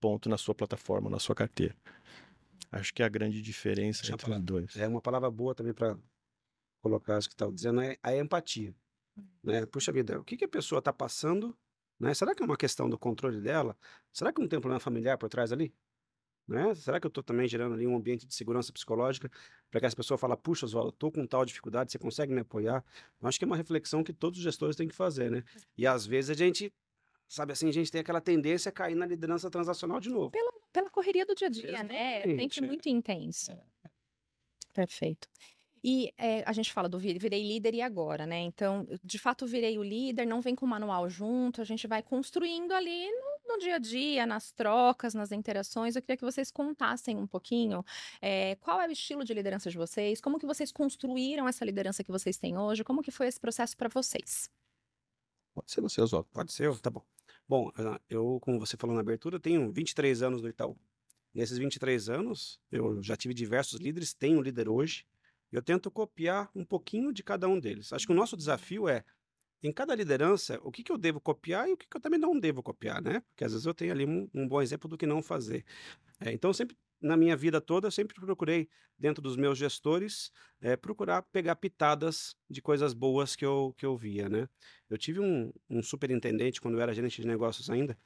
ponto 0.00 0.28
na 0.28 0.38
sua 0.38 0.54
plataforma, 0.54 1.10
na 1.10 1.18
sua 1.18 1.34
carteira. 1.34 1.76
Acho 2.70 2.92
que 2.94 3.02
é 3.02 3.06
a 3.06 3.08
grande 3.08 3.42
diferença 3.42 4.02
Deixa 4.02 4.14
entre 4.14 4.32
os 4.32 4.42
dois. 4.42 4.76
É 4.76 4.88
uma 4.88 5.00
palavra 5.00 5.30
boa 5.30 5.54
também 5.54 5.74
para 5.74 5.96
colocar 6.82 7.18
isso 7.18 7.28
que 7.28 7.34
estava 7.34 7.52
dizendo, 7.52 7.80
é 7.80 7.98
a 8.02 8.16
empatia. 8.16 8.74
Né? 9.42 9.66
Puxa 9.66 9.92
vida, 9.92 10.18
o 10.18 10.24
que, 10.24 10.36
que 10.36 10.44
a 10.44 10.48
pessoa 10.48 10.78
está 10.78 10.92
passando? 10.92 11.56
Né? 11.98 12.14
Será 12.14 12.34
que 12.34 12.42
é 12.42 12.46
uma 12.46 12.56
questão 12.56 12.88
do 12.88 12.98
controle 12.98 13.40
dela? 13.40 13.76
Será 14.12 14.32
que 14.32 14.40
não 14.40 14.48
tem 14.48 14.58
um 14.58 14.62
problema 14.62 14.80
familiar 14.80 15.16
por 15.18 15.28
trás 15.28 15.52
ali? 15.52 15.74
Né? 16.46 16.74
Será 16.74 16.98
que 16.98 17.06
eu 17.06 17.08
estou 17.08 17.22
também 17.22 17.46
gerando 17.46 17.74
ali 17.74 17.86
um 17.86 17.96
ambiente 17.96 18.26
de 18.26 18.34
segurança 18.34 18.72
psicológica 18.72 19.30
para 19.70 19.80
que 19.80 19.86
as 19.86 19.94
pessoas 19.94 20.20
falem, 20.20 20.36
puxa, 20.36 20.66
Oswaldo, 20.66 20.90
estou 20.90 21.10
com 21.10 21.26
tal 21.26 21.44
dificuldade, 21.44 21.92
você 21.92 21.98
consegue 21.98 22.32
me 22.32 22.40
apoiar? 22.40 22.84
Eu 23.20 23.28
acho 23.28 23.38
que 23.38 23.44
é 23.44 23.46
uma 23.46 23.56
reflexão 23.56 24.02
que 24.02 24.12
todos 24.12 24.38
os 24.38 24.44
gestores 24.44 24.74
têm 24.74 24.88
que 24.88 24.94
fazer, 24.94 25.30
né? 25.30 25.44
E 25.76 25.86
às 25.86 26.04
vezes 26.04 26.30
a 26.30 26.34
gente, 26.34 26.72
sabe 27.28 27.52
assim, 27.52 27.68
a 27.68 27.72
gente 27.72 27.90
tem 27.90 28.00
aquela 28.00 28.20
tendência 28.20 28.70
a 28.70 28.72
cair 28.72 28.96
na 28.96 29.06
liderança 29.06 29.48
transacional 29.48 30.00
de 30.00 30.10
novo. 30.10 30.32
Pela 30.72 30.90
correria 30.90 31.24
do 31.24 31.34
dia 31.34 31.46
a 31.46 31.50
dia, 31.50 31.82
né? 31.84 32.18
É 32.18 32.20
sempre 32.22 32.30
Exatamente, 32.30 32.58
é. 32.58 32.66
muito 32.66 32.88
intenso. 32.88 33.52
Perfeito. 34.72 35.28
E 35.84 36.12
é, 36.16 36.42
a 36.46 36.52
gente 36.52 36.72
fala 36.72 36.88
do 36.88 36.98
vi- 36.98 37.18
virei 37.18 37.42
líder 37.42 37.74
e 37.74 37.82
agora, 37.82 38.24
né? 38.26 38.40
Então, 38.40 38.86
de 39.02 39.18
fato, 39.18 39.46
virei 39.46 39.78
o 39.78 39.82
líder, 39.82 40.26
não 40.26 40.40
vem 40.40 40.54
com 40.54 40.64
o 40.64 40.68
manual 40.68 41.08
junto, 41.08 41.60
a 41.60 41.64
gente 41.64 41.86
vai 41.86 42.02
construindo 42.02 42.72
ali 42.72 43.10
no, 43.10 43.54
no 43.54 43.58
dia 43.58 43.76
a 43.76 43.78
dia, 43.78 44.24
nas 44.24 44.52
trocas, 44.52 45.12
nas 45.14 45.32
interações. 45.32 45.96
Eu 45.96 46.02
queria 46.02 46.16
que 46.16 46.24
vocês 46.24 46.50
contassem 46.50 47.16
um 47.16 47.26
pouquinho 47.26 47.84
é, 48.20 48.54
qual 48.56 48.80
é 48.80 48.86
o 48.86 48.92
estilo 48.92 49.24
de 49.24 49.34
liderança 49.34 49.70
de 49.70 49.76
vocês, 49.76 50.20
como 50.20 50.38
que 50.38 50.46
vocês 50.46 50.70
construíram 50.70 51.48
essa 51.48 51.64
liderança 51.64 52.04
que 52.04 52.12
vocês 52.12 52.36
têm 52.36 52.56
hoje, 52.56 52.84
como 52.84 53.02
que 53.02 53.10
foi 53.10 53.26
esse 53.26 53.40
processo 53.40 53.76
para 53.76 53.88
vocês? 53.88 54.48
Pode 55.54 55.70
ser 55.70 55.80
você, 55.80 56.00
Oswaldo. 56.00 56.28
Pode 56.32 56.52
ser, 56.52 56.74
tá 56.80 56.90
bom. 56.90 57.02
Bom, 57.48 57.70
ah, 57.76 58.00
eu, 58.08 58.38
como 58.40 58.58
você 58.58 58.76
falou 58.76 58.94
na 58.94 59.02
abertura, 59.02 59.38
tenho 59.38 59.70
23 59.70 60.22
anos 60.22 60.40
no 60.40 60.48
Itaú. 60.48 60.76
Nesses 61.34 61.58
23 61.58 62.08
anos, 62.08 62.60
eu 62.70 63.02
já 63.02 63.16
tive 63.16 63.34
diversos 63.34 63.80
líderes, 63.80 64.14
tenho 64.14 64.38
um 64.38 64.42
líder 64.42 64.68
hoje. 64.68 65.04
Eu 65.52 65.62
tento 65.62 65.90
copiar 65.90 66.50
um 66.54 66.64
pouquinho 66.64 67.12
de 67.12 67.22
cada 67.22 67.46
um 67.46 67.60
deles. 67.60 67.92
Acho 67.92 68.06
que 68.06 68.12
o 68.12 68.16
nosso 68.16 68.36
desafio 68.36 68.88
é, 68.88 69.04
em 69.62 69.72
cada 69.72 69.94
liderança, 69.94 70.58
o 70.64 70.72
que, 70.72 70.82
que 70.82 70.90
eu 70.90 70.98
devo 70.98 71.20
copiar 71.20 71.68
e 71.68 71.72
o 71.72 71.76
que, 71.76 71.86
que 71.86 71.96
eu 71.96 72.00
também 72.00 72.18
não 72.18 72.38
devo 72.38 72.62
copiar, 72.62 73.00
né? 73.00 73.20
Porque 73.28 73.44
às 73.44 73.52
vezes 73.52 73.66
eu 73.66 73.74
tenho 73.74 73.92
ali 73.92 74.04
um, 74.04 74.28
um 74.34 74.48
bom 74.48 74.60
exemplo 74.60 74.88
do 74.88 74.98
que 74.98 75.06
não 75.06 75.22
fazer. 75.22 75.64
É, 76.18 76.32
então, 76.32 76.52
sempre, 76.52 76.76
na 77.00 77.16
minha 77.16 77.36
vida 77.36 77.60
toda, 77.60 77.86
eu 77.86 77.90
sempre 77.92 78.14
procurei, 78.14 78.68
dentro 78.98 79.22
dos 79.22 79.36
meus 79.36 79.58
gestores, 79.58 80.32
é, 80.60 80.76
procurar 80.76 81.22
pegar 81.22 81.56
pitadas 81.56 82.36
de 82.48 82.62
coisas 82.62 82.92
boas 82.92 83.36
que 83.36 83.44
eu, 83.44 83.74
que 83.76 83.86
eu 83.86 83.96
via, 83.96 84.28
né? 84.28 84.48
Eu 84.88 84.98
tive 84.98 85.20
um, 85.20 85.52
um 85.68 85.82
superintendente 85.82 86.60
quando 86.60 86.74
eu 86.74 86.80
era 86.80 86.94
gerente 86.94 87.20
de 87.20 87.26
negócios 87.26 87.68
ainda, 87.68 87.96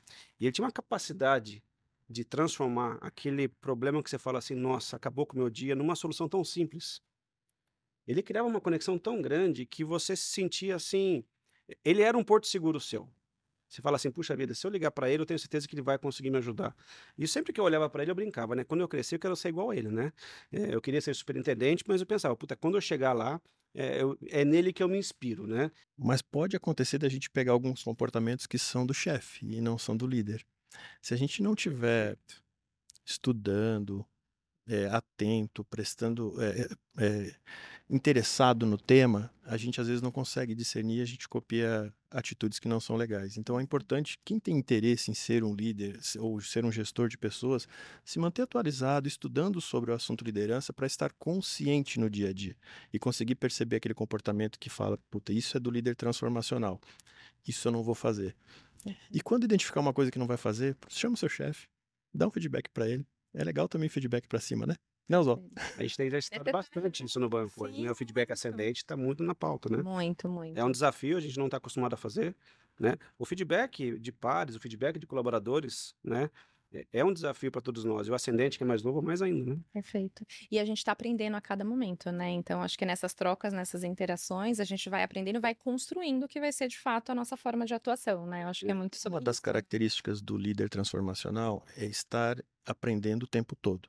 e 0.40 0.46
ele 0.46 0.52
tinha 0.52 0.64
uma 0.64 0.72
capacidade 0.72 1.62
de 2.08 2.24
transformar 2.24 2.98
aquele 3.00 3.48
problema 3.48 4.02
que 4.02 4.08
você 4.08 4.18
fala 4.18 4.38
assim, 4.38 4.54
nossa, 4.54 4.96
acabou 4.96 5.26
com 5.26 5.36
o 5.36 5.38
meu 5.38 5.50
dia, 5.50 5.74
numa 5.74 5.96
solução 5.96 6.28
tão 6.28 6.44
simples. 6.44 7.02
Ele 8.06 8.22
criava 8.22 8.48
uma 8.48 8.60
conexão 8.60 8.98
tão 8.98 9.20
grande 9.20 9.66
que 9.66 9.84
você 9.84 10.14
se 10.14 10.24
sentia 10.24 10.76
assim. 10.76 11.24
Ele 11.84 12.02
era 12.02 12.16
um 12.16 12.24
porto 12.24 12.46
seguro 12.46 12.80
seu. 12.80 13.08
Você 13.68 13.82
fala 13.82 13.96
assim, 13.96 14.10
puxa 14.10 14.36
vida, 14.36 14.54
se 14.54 14.64
eu 14.64 14.70
ligar 14.70 14.92
para 14.92 15.10
ele, 15.10 15.22
eu 15.22 15.26
tenho 15.26 15.38
certeza 15.38 15.66
que 15.66 15.74
ele 15.74 15.82
vai 15.82 15.98
conseguir 15.98 16.30
me 16.30 16.38
ajudar. 16.38 16.74
E 17.18 17.26
sempre 17.26 17.52
que 17.52 17.60
eu 17.60 17.64
olhava 17.64 17.90
para 17.90 18.02
ele, 18.02 18.12
eu 18.12 18.14
brincava, 18.14 18.54
né? 18.54 18.62
Quando 18.62 18.80
eu 18.80 18.88
cresci, 18.88 19.16
eu 19.16 19.18
quero 19.18 19.34
ser 19.34 19.48
igual 19.48 19.70
a 19.70 19.76
ele, 19.76 19.90
né? 19.90 20.12
É, 20.52 20.74
eu 20.74 20.80
queria 20.80 21.00
ser 21.00 21.14
superintendente, 21.14 21.82
mas 21.86 22.00
eu 22.00 22.06
pensava, 22.06 22.36
puta, 22.36 22.54
quando 22.54 22.76
eu 22.76 22.80
chegar 22.80 23.12
lá, 23.12 23.40
é, 23.74 24.00
eu, 24.00 24.16
é, 24.28 24.44
nele 24.44 24.72
que 24.72 24.82
eu 24.82 24.88
me 24.88 24.96
inspiro, 24.98 25.46
né? 25.46 25.70
Mas 25.98 26.22
pode 26.22 26.56
acontecer 26.56 26.98
da 26.98 27.08
gente 27.08 27.28
pegar 27.28 27.52
alguns 27.52 27.82
comportamentos 27.82 28.46
que 28.46 28.58
são 28.58 28.86
do 28.86 28.94
chefe 28.94 29.44
e 29.44 29.60
não 29.60 29.76
são 29.76 29.96
do 29.96 30.06
líder. 30.06 30.46
Se 31.02 31.12
a 31.12 31.16
gente 31.16 31.42
não 31.42 31.54
tiver 31.54 32.16
estudando, 33.04 34.06
é, 34.68 34.86
atento, 34.86 35.64
prestando, 35.64 36.34
é, 36.40 36.68
é, 36.98 37.36
interessado 37.88 38.66
no 38.66 38.76
tema, 38.76 39.30
a 39.44 39.56
gente 39.56 39.80
às 39.80 39.86
vezes 39.86 40.02
não 40.02 40.10
consegue 40.10 40.54
discernir, 40.54 41.00
a 41.00 41.04
gente 41.04 41.28
copia 41.28 41.92
atitudes 42.10 42.58
que 42.58 42.66
não 42.66 42.80
são 42.80 42.96
legais. 42.96 43.36
Então 43.36 43.58
é 43.60 43.62
importante 43.62 44.18
quem 44.24 44.40
tem 44.40 44.56
interesse 44.56 45.10
em 45.10 45.14
ser 45.14 45.44
um 45.44 45.54
líder 45.54 45.98
ou 46.18 46.40
ser 46.40 46.64
um 46.64 46.72
gestor 46.72 47.08
de 47.08 47.16
pessoas, 47.16 47.68
se 48.04 48.18
manter 48.18 48.42
atualizado, 48.42 49.06
estudando 49.06 49.60
sobre 49.60 49.92
o 49.92 49.94
assunto 49.94 50.24
liderança 50.24 50.72
para 50.72 50.86
estar 50.86 51.12
consciente 51.12 52.00
no 52.00 52.10
dia 52.10 52.30
a 52.30 52.32
dia 52.32 52.56
e 52.92 52.98
conseguir 52.98 53.36
perceber 53.36 53.76
aquele 53.76 53.94
comportamento 53.94 54.58
que 54.58 54.68
fala, 54.68 54.98
puta, 55.10 55.32
isso 55.32 55.56
é 55.56 55.60
do 55.60 55.70
líder 55.70 55.94
transformacional. 55.94 56.80
Isso 57.46 57.68
eu 57.68 57.72
não 57.72 57.82
vou 57.82 57.94
fazer. 57.94 58.34
E 59.12 59.20
quando 59.20 59.44
identificar 59.44 59.80
uma 59.80 59.92
coisa 59.92 60.10
que 60.10 60.18
não 60.18 60.26
vai 60.26 60.36
fazer, 60.36 60.76
chama 60.88 61.14
o 61.14 61.18
seu 61.18 61.28
chefe, 61.28 61.66
dá 62.12 62.26
um 62.26 62.30
feedback 62.30 62.68
para 62.70 62.88
ele. 62.88 63.06
É 63.34 63.44
legal 63.44 63.68
também 63.68 63.88
feedback 63.88 64.26
para 64.26 64.40
cima, 64.40 64.66
né? 64.66 64.74
Não, 65.08 65.22
Zó. 65.22 65.40
A 65.78 65.82
gente 65.82 65.96
tem 65.96 66.06
exercitado 66.06 66.50
bastante 66.50 67.04
isso 67.04 67.20
no 67.20 67.28
banco 67.28 67.66
né? 67.68 67.90
O 67.90 67.94
feedback 67.94 68.32
ascendente 68.32 68.78
está 68.78 68.96
muito 68.96 69.22
na 69.22 69.34
pauta, 69.34 69.68
né? 69.68 69.82
Muito, 69.82 70.28
muito. 70.28 70.58
É 70.58 70.64
um 70.64 70.70
desafio, 70.70 71.16
a 71.16 71.20
gente 71.20 71.38
não 71.38 71.46
está 71.46 71.58
acostumado 71.58 71.94
a 71.94 71.96
fazer, 71.96 72.34
né? 72.78 72.96
O 73.18 73.24
feedback 73.24 73.98
de 73.98 74.12
pares, 74.12 74.56
o 74.56 74.60
feedback 74.60 74.98
de 74.98 75.06
colaboradores, 75.06 75.94
né? 76.02 76.30
É, 76.72 76.86
é 76.94 77.04
um 77.04 77.12
desafio 77.12 77.50
para 77.50 77.62
todos 77.62 77.84
nós. 77.84 78.08
E 78.08 78.10
o 78.10 78.14
ascendente, 78.14 78.58
que 78.58 78.64
é 78.64 78.66
mais 78.66 78.82
novo, 78.82 79.00
mais 79.00 79.22
ainda, 79.22 79.54
né? 79.54 79.60
Perfeito. 79.72 80.26
E 80.50 80.58
a 80.58 80.64
gente 80.64 80.78
está 80.78 80.92
aprendendo 80.92 81.36
a 81.36 81.40
cada 81.40 81.64
momento, 81.64 82.10
né? 82.10 82.30
Então, 82.30 82.60
acho 82.60 82.76
que 82.76 82.84
nessas 82.84 83.14
trocas, 83.14 83.52
nessas 83.52 83.84
interações, 83.84 84.58
a 84.58 84.64
gente 84.64 84.88
vai 84.90 85.02
aprendendo 85.02 85.36
e 85.36 85.40
vai 85.40 85.54
construindo 85.54 86.24
o 86.24 86.28
que 86.28 86.40
vai 86.40 86.52
ser, 86.52 86.68
de 86.68 86.78
fato, 86.78 87.12
a 87.12 87.14
nossa 87.14 87.36
forma 87.36 87.64
de 87.64 87.74
atuação, 87.74 88.26
né? 88.26 88.42
Eu 88.44 88.48
acho 88.48 88.64
que 88.64 88.70
é 88.70 88.74
muito 88.74 88.96
sobre 88.96 89.18
Uma 89.18 89.24
das 89.24 89.38
características 89.38 90.20
do 90.20 90.36
líder 90.36 90.68
transformacional 90.68 91.64
é 91.76 91.84
estar 91.86 92.42
aprendendo 92.66 93.22
o 93.22 93.28
tempo 93.28 93.54
todo. 93.54 93.88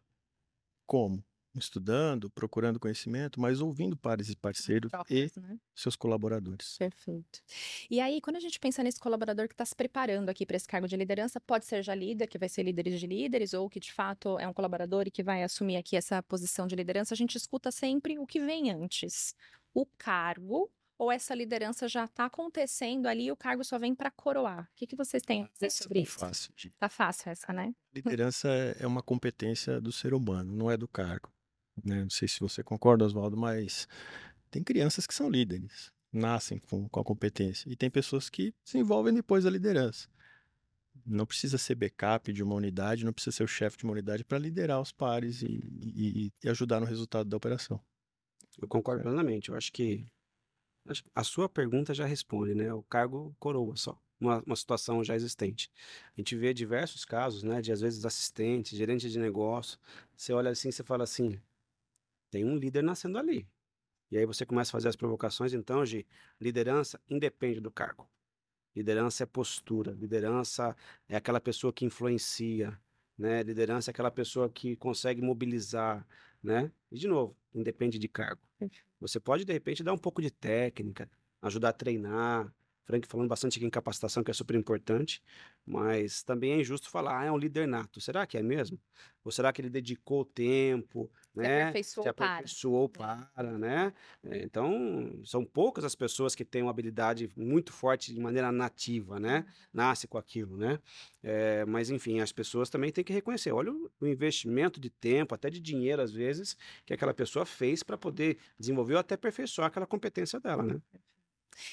Como? 0.88 1.24
Estudando, 1.54 2.30
procurando 2.30 2.80
conhecimento, 2.80 3.42
mas 3.42 3.62
ouvindo 3.62 3.98
pares 3.98 4.30
e 4.30 4.36
parceiros 4.36 4.92
e 5.10 5.28
Trocas, 5.28 5.36
né? 5.36 5.60
seus 5.76 5.96
colaboradores. 5.96 6.78
Perfeito. 6.78 7.42
E 7.90 8.00
aí, 8.00 8.22
quando 8.22 8.36
a 8.36 8.40
gente 8.40 8.60
pensa 8.60 8.84
nesse 8.84 9.00
colaborador 9.00 9.48
que 9.48 9.56
está 9.56 9.66
se 9.66 9.76
preparando 9.76 10.30
aqui 10.30 10.46
para 10.46 10.56
esse 10.56 10.68
cargo 10.68 10.88
de 10.88 10.96
liderança, 10.96 11.42
pode 11.42 11.66
ser 11.66 11.82
já 11.84 11.96
líder, 11.96 12.28
que 12.28 12.38
vai 12.38 12.48
ser 12.48 12.62
líderes 12.62 13.00
de 13.00 13.08
líderes, 13.08 13.54
ou 13.54 13.68
que 13.70 13.80
de 13.80 13.92
fato 13.92 14.38
é 14.40 14.48
um 14.48 14.54
colaborador 14.54 15.08
e 15.08 15.12
que 15.12 15.24
vai 15.24 15.44
assumir 15.44 15.78
aqui 15.78 15.96
essa 15.96 16.22
posição 16.24 16.68
de 16.68 16.76
liderança, 16.76 17.14
a 17.16 17.18
gente 17.18 17.36
escuta 17.36 17.72
sempre 17.72 18.20
o 18.20 18.28
que 18.28 18.40
vem 18.40 18.72
antes. 18.72 19.36
O 19.74 19.86
cargo 19.98 20.72
ou 20.98 21.12
essa 21.12 21.36
liderança 21.36 21.88
já 21.88 22.06
está 22.06 22.26
acontecendo 22.26 23.06
ali 23.08 23.26
e 23.26 23.32
o 23.32 23.36
cargo 23.38 23.64
só 23.64 23.78
vem 23.78 23.94
para 23.94 24.10
coroar? 24.12 24.64
O 24.72 24.76
que, 24.76 24.88
que 24.88 24.96
vocês 24.96 25.22
têm 25.24 25.44
a 25.44 25.48
dizer 25.48 25.70
sobre 25.70 26.00
É 26.00 26.02
isso? 26.04 26.20
fácil. 26.20 26.54
de- 26.56 26.70
Tá 26.72 26.90
fácil 26.90 27.30
essa, 27.32 27.54
né? 27.54 27.74
Liderança 27.94 28.48
é- 28.50 28.78
é 28.80 28.88
uma 28.88 29.02
competência 29.04 29.80
do 29.80 29.92
ser 29.92 30.14
humano, 30.14 30.52
não 30.56 30.70
é 30.72 30.78
do 30.78 30.88
cargo. 30.88 31.32
né? 31.84 32.02
Não 32.04 32.10
sei 32.10 32.28
se 32.28 32.40
você 32.40 32.64
concorda, 32.64 33.06
Oswaldo, 33.06 33.38
mas 33.38 33.88
tem 34.50 34.64
crianças 34.64 35.06
que 35.06 35.14
são 35.14 35.30
líderes, 35.30 35.92
nascem 36.12 36.58
com, 36.58 36.90
com 36.90 37.00
a 37.00 37.04
competência, 37.04 37.70
e 37.72 37.76
tem 37.76 37.88
pessoas 37.90 38.30
que 38.32 38.52
se 38.66 38.80
envolvem 38.80 39.14
depois 39.14 39.44
da 39.44 39.50
liderança. 39.52 40.08
Não 41.06 41.26
precisa 41.28 41.58
ser 41.60 41.76
backup 41.76 42.34
de 42.34 42.42
uma 42.42 42.56
unidade, 42.56 43.06
não 43.06 43.14
precisa 43.14 43.36
ser 43.38 43.44
o 43.44 43.48
chefe 43.48 43.78
de 43.78 43.84
uma 43.84 43.94
unidade 43.94 44.24
para 44.26 44.40
liderar 44.40 44.82
os 44.82 44.92
pares 44.92 45.44
e, 45.44 45.62
e- 45.84 46.34
e 46.44 46.50
ajudar 46.50 46.80
no 46.80 46.86
resultado 46.88 47.30
da 47.30 47.38
operação. 47.38 47.80
Eu 48.60 48.68
concordo 48.68 49.04
plenamente. 49.04 49.50
Eu 49.50 49.56
acho 49.56 49.72
que 49.72 50.08
a 51.16 51.24
sua 51.24 51.50
pergunta 51.50 51.94
já 51.94 52.06
responde, 52.06 52.56
né? 52.56 52.74
O 52.74 52.84
cargo 52.84 53.36
coroa 53.40 53.76
só. 53.76 54.00
Uma, 54.20 54.42
uma 54.46 54.56
situação 54.56 55.04
já 55.04 55.16
existente. 55.16 55.72
A 56.18 56.20
gente 56.22 56.36
vê 56.36 56.54
diversos 56.54 57.06
casos, 57.06 57.44
né? 57.44 57.62
De 57.62 57.72
às 57.72 57.82
vezes 57.82 58.06
assistentes, 58.06 58.78
gerentes 58.78 59.12
de 59.12 59.20
negócio. 59.20 59.80
Você 60.16 60.34
olha 60.34 60.52
assim, 60.52 60.72
você 60.72 60.84
fala 60.84 61.04
assim: 61.04 61.40
tem 62.32 62.46
um 62.46 62.56
líder 62.58 62.84
nascendo 62.84 63.18
ali. 63.18 63.48
E 64.12 64.18
aí 64.18 64.26
você 64.26 64.46
começa 64.46 64.72
a 64.72 64.74
fazer 64.74 64.90
as 64.90 64.96
provocações. 64.96 65.54
Então, 65.54 65.84
de 65.84 66.06
liderança 66.40 67.00
independe 67.10 67.60
do 67.60 67.72
cargo. 67.72 68.10
Liderança 68.76 69.24
é 69.24 69.26
postura. 69.26 69.92
Liderança 69.94 70.76
é 71.10 71.16
aquela 71.18 71.42
pessoa 71.42 71.74
que 71.74 71.86
influencia, 71.86 72.80
né? 73.18 73.44
Liderança 73.44 73.90
é 73.90 73.92
aquela 73.92 74.12
pessoa 74.12 74.50
que 74.50 74.76
consegue 74.76 75.22
mobilizar, 75.22 76.08
né? 76.42 76.72
E 76.92 76.98
de 76.98 77.08
novo, 77.08 77.36
independe 77.54 78.00
de 78.00 78.08
cargo. 78.08 78.47
Você 79.00 79.20
pode, 79.20 79.46
de 79.46 79.54
repente, 79.54 79.84
dar 79.84 79.94
um 79.94 79.98
pouco 79.98 80.22
de 80.22 80.32
técnica, 80.32 81.10
ajudar 81.42 81.70
a 81.70 81.74
treinar. 81.74 82.54
Frank 82.88 83.06
falando 83.08 83.28
bastante 83.28 83.58
aqui 83.58 83.66
em 83.66 83.70
capacitação, 83.70 84.24
que 84.24 84.32
é 84.32 84.34
super 84.34 84.56
importante, 84.56 85.22
mas 85.66 86.24
também 86.24 86.54
é 86.54 86.62
injusto 86.62 86.90
falar, 86.90 87.20
ah, 87.20 87.26
é 87.26 87.32
um 87.32 87.38
líder 87.38 87.68
nato. 87.68 88.00
Será 88.00 88.26
que 88.26 88.38
é 88.38 88.42
mesmo? 88.42 88.80
Ou 89.26 89.32
será 89.32 89.52
que 89.52 89.62
ele 89.62 89.70
dedicou 89.70 90.24
tempo, 90.24 91.12
Se 91.36 91.42
né? 91.42 91.62
aperfeiçoou 91.64 92.04
Se 92.06 92.14
para. 92.14 92.26
aperfeiçoou 92.28 92.88
para, 92.90 93.58
né? 93.58 93.94
É, 94.24 94.42
Então, 94.44 95.20
são 95.26 95.44
poucas 95.44 95.84
as 95.84 95.96
pessoas 95.96 96.34
que 96.34 96.46
têm 96.46 96.62
uma 96.62 96.72
habilidade 96.72 97.30
muito 97.36 97.74
forte 97.74 98.14
de 98.14 98.20
maneira 98.22 98.54
nativa, 98.54 99.20
né? 99.20 99.46
Nasce 99.74 100.08
com 100.08 100.18
aquilo, 100.18 100.56
né? 100.56 100.80
É, 101.22 101.66
mas, 101.66 101.90
enfim, 101.90 102.22
as 102.22 102.32
pessoas 102.32 102.70
também 102.70 102.90
têm 102.92 103.04
que 103.04 103.12
reconhecer. 103.12 103.52
Olha 103.52 103.72
o, 103.74 103.92
o 104.00 104.08
investimento 104.08 104.80
de 104.80 104.90
tempo, 104.90 105.36
até 105.36 105.50
de 105.50 105.60
dinheiro, 105.60 106.02
às 106.02 106.12
vezes, 106.14 106.56
que 106.86 106.94
aquela 106.94 107.14
pessoa 107.14 107.46
fez 107.46 107.84
para 107.84 107.98
poder 107.98 108.38
desenvolver 108.58 108.94
ou 108.94 109.00
até 109.02 109.16
aperfeiçoar 109.16 109.68
aquela 109.68 109.86
competência 109.86 110.40
dela, 110.40 110.64
né? 110.64 110.82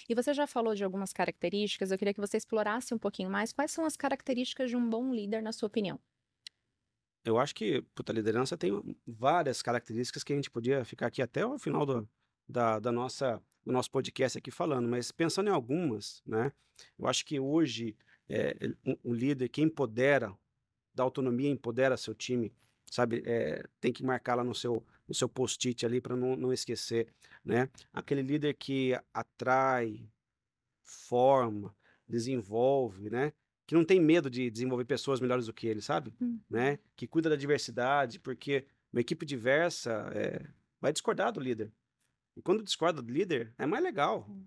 E 0.08 0.14
você 0.14 0.32
já 0.34 0.46
falou 0.46 0.74
de 0.74 0.84
algumas 0.84 1.12
características, 1.12 1.90
eu 1.90 1.98
queria 1.98 2.14
que 2.14 2.20
você 2.20 2.36
explorasse 2.36 2.94
um 2.94 2.98
pouquinho 2.98 3.30
mais. 3.30 3.52
Quais 3.52 3.70
são 3.70 3.84
as 3.84 3.96
características 3.96 4.70
de 4.70 4.76
um 4.76 4.88
bom 4.88 5.12
líder, 5.12 5.42
na 5.42 5.52
sua 5.52 5.66
opinião? 5.66 5.98
Eu 7.24 7.38
acho 7.38 7.54
que 7.54 7.80
puta, 7.94 8.12
a 8.12 8.14
liderança 8.14 8.56
tem 8.56 8.70
várias 9.06 9.62
características 9.62 10.22
que 10.22 10.32
a 10.32 10.36
gente 10.36 10.50
podia 10.50 10.84
ficar 10.84 11.06
aqui 11.06 11.22
até 11.22 11.44
o 11.46 11.58
final 11.58 11.86
do, 11.86 12.08
da, 12.46 12.78
da 12.78 12.92
nossa, 12.92 13.42
do 13.64 13.72
nosso 13.72 13.90
podcast 13.90 14.36
aqui 14.36 14.50
falando, 14.50 14.86
mas 14.88 15.10
pensando 15.10 15.48
em 15.48 15.52
algumas, 15.52 16.22
né? 16.26 16.52
Eu 16.98 17.06
acho 17.06 17.24
que 17.24 17.40
hoje 17.40 17.96
é, 18.28 18.54
um, 18.84 18.96
um 19.04 19.14
líder 19.14 19.48
que 19.48 19.62
empodera, 19.62 20.36
dá 20.94 21.02
autonomia, 21.02 21.48
empodera 21.48 21.96
seu 21.96 22.14
time, 22.14 22.52
sabe? 22.90 23.22
É, 23.24 23.64
tem 23.80 23.92
que 23.92 24.04
marcar 24.04 24.34
lá 24.34 24.44
no 24.44 24.54
seu, 24.54 24.84
no 25.06 25.14
seu 25.14 25.28
post-it 25.28 25.84
ali 25.84 26.00
para 26.00 26.16
não, 26.16 26.36
não 26.36 26.52
esquecer, 26.52 27.08
né? 27.44 27.68
Aquele 27.92 28.22
líder 28.22 28.54
que 28.54 28.98
atrai, 29.12 30.08
forma, 30.82 31.74
desenvolve, 32.08 33.10
né? 33.10 33.32
Que 33.66 33.74
não 33.74 33.84
tem 33.84 34.00
medo 34.00 34.28
de 34.28 34.50
desenvolver 34.50 34.84
pessoas 34.84 35.20
melhores 35.20 35.46
do 35.46 35.52
que 35.52 35.66
ele, 35.66 35.80
sabe? 35.80 36.12
Hum. 36.20 36.38
né? 36.48 36.78
Que 36.96 37.06
cuida 37.06 37.30
da 37.30 37.36
diversidade, 37.36 38.18
porque 38.18 38.66
uma 38.92 39.00
equipe 39.00 39.24
diversa 39.24 40.10
é, 40.14 40.46
vai 40.80 40.92
discordar 40.92 41.32
do 41.32 41.40
líder. 41.40 41.72
E 42.36 42.42
quando 42.42 42.62
discorda 42.62 43.00
do 43.00 43.12
líder, 43.12 43.52
é 43.58 43.66
mais 43.66 43.82
legal. 43.82 44.26
Hum. 44.28 44.44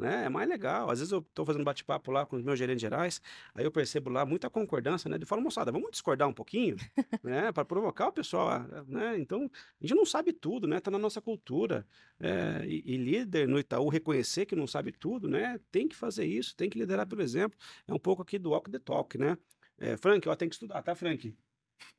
Né? 0.00 0.24
É 0.24 0.28
mais 0.30 0.48
legal. 0.48 0.90
Às 0.90 0.98
vezes 1.00 1.12
eu 1.12 1.18
estou 1.18 1.44
fazendo 1.44 1.62
bate-papo 1.62 2.10
lá 2.10 2.24
com 2.24 2.34
os 2.34 2.42
meus 2.42 2.58
gerentes 2.58 2.80
gerais, 2.80 3.20
aí 3.54 3.66
eu 3.66 3.70
percebo 3.70 4.08
lá 4.08 4.24
muita 4.24 4.48
concordância, 4.48 5.10
né? 5.10 5.18
De 5.18 5.26
falo, 5.26 5.42
moçada, 5.42 5.70
vamos 5.70 5.90
discordar 5.90 6.26
um 6.26 6.32
pouquinho, 6.32 6.76
né? 7.22 7.52
Para 7.52 7.66
provocar 7.66 8.08
o 8.08 8.12
pessoal, 8.12 8.60
né? 8.88 9.18
Então, 9.18 9.50
a 9.78 9.86
gente 9.86 9.94
não 9.94 10.06
sabe 10.06 10.32
tudo, 10.32 10.66
né? 10.66 10.80
Tá 10.80 10.90
na 10.90 10.98
nossa 10.98 11.20
cultura. 11.20 11.86
É, 12.18 12.64
e, 12.66 12.94
e 12.94 12.96
líder 12.96 13.46
no 13.46 13.58
Itaú 13.58 13.90
reconhecer 13.90 14.46
que 14.46 14.56
não 14.56 14.66
sabe 14.66 14.90
tudo, 14.90 15.28
né? 15.28 15.60
Tem 15.70 15.86
que 15.86 15.94
fazer 15.94 16.24
isso, 16.24 16.56
tem 16.56 16.70
que 16.70 16.78
liderar 16.78 17.06
pelo 17.06 17.20
exemplo. 17.20 17.58
É 17.86 17.92
um 17.92 17.98
pouco 17.98 18.22
aqui 18.22 18.38
do 18.38 18.50
walk 18.52 18.70
the 18.70 18.78
talk, 18.78 19.18
né? 19.18 19.36
É, 19.76 19.98
Frank, 19.98 20.26
ó, 20.26 20.34
tem 20.34 20.48
que 20.48 20.54
estudar, 20.54 20.82
tá, 20.82 20.94
Frank? 20.94 21.36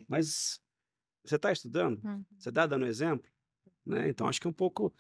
Mas 0.07 0.59
você 1.23 1.35
está 1.35 1.51
estudando? 1.51 2.03
Uhum. 2.03 2.25
Você 2.35 2.49
está 2.49 2.65
dando 2.65 2.87
exemplo? 2.87 3.29
Né? 3.85 4.09
Então, 4.09 4.27
acho 4.27 4.41
que 4.41 4.47
é 4.47 4.49
um 4.49 4.53
pouco 4.53 4.91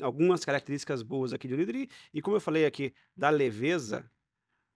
algumas 0.00 0.44
características 0.44 1.02
boas 1.02 1.32
aqui 1.32 1.48
de 1.48 1.56
líder. 1.56 1.74
E, 1.74 1.90
e 2.14 2.22
como 2.22 2.36
eu 2.36 2.40
falei 2.40 2.64
aqui, 2.64 2.94
da 3.16 3.30
leveza, 3.30 4.10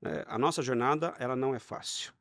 é, 0.02 0.25
a 0.26 0.38
nossa 0.38 0.62
jornada, 0.62 1.14
ela 1.18 1.37
não 1.37 1.54
é 1.54 1.58
fácil. 1.58 2.12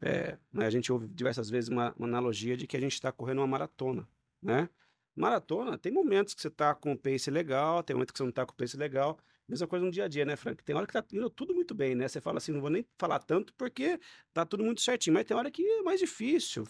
É, 0.00 0.36
né, 0.52 0.66
a 0.66 0.70
gente 0.70 0.92
ouve 0.92 1.06
diversas 1.08 1.48
vezes 1.48 1.70
uma, 1.70 1.94
uma 1.96 2.08
analogia 2.08 2.56
de 2.56 2.66
que 2.66 2.76
a 2.76 2.80
gente 2.80 2.94
está 2.94 3.12
correndo 3.12 3.38
uma 3.38 3.46
maratona, 3.46 4.08
né? 4.42 4.68
Maratona, 5.14 5.78
tem 5.78 5.92
momentos 5.92 6.34
que 6.34 6.40
você 6.40 6.48
está 6.48 6.74
com 6.74 6.92
o 6.92 6.98
pace 6.98 7.30
legal, 7.30 7.82
tem 7.82 7.94
momentos 7.94 8.12
que 8.12 8.18
você 8.18 8.22
não 8.24 8.30
está 8.30 8.46
com 8.46 8.52
o 8.52 8.56
pace 8.56 8.76
legal. 8.76 9.18
Mesma 9.46 9.66
coisa 9.66 9.84
no 9.84 9.92
dia 9.92 10.04
a 10.04 10.08
dia, 10.08 10.24
né, 10.24 10.36
Frank? 10.36 10.64
Tem 10.64 10.74
hora 10.74 10.86
que 10.86 10.92
tá 10.92 11.04
indo 11.12 11.28
tudo 11.28 11.54
muito 11.54 11.74
bem, 11.74 11.94
né? 11.94 12.08
Você 12.08 12.20
fala 12.20 12.38
assim, 12.38 12.52
não 12.52 12.60
vou 12.60 12.70
nem 12.70 12.84
falar 12.96 13.18
tanto 13.18 13.52
porque 13.54 14.00
tá 14.32 14.46
tudo 14.46 14.64
muito 14.64 14.80
certinho, 14.80 15.14
mas 15.14 15.26
tem 15.26 15.36
hora 15.36 15.50
que 15.50 15.62
é 15.64 15.82
mais 15.82 16.00
difícil, 16.00 16.66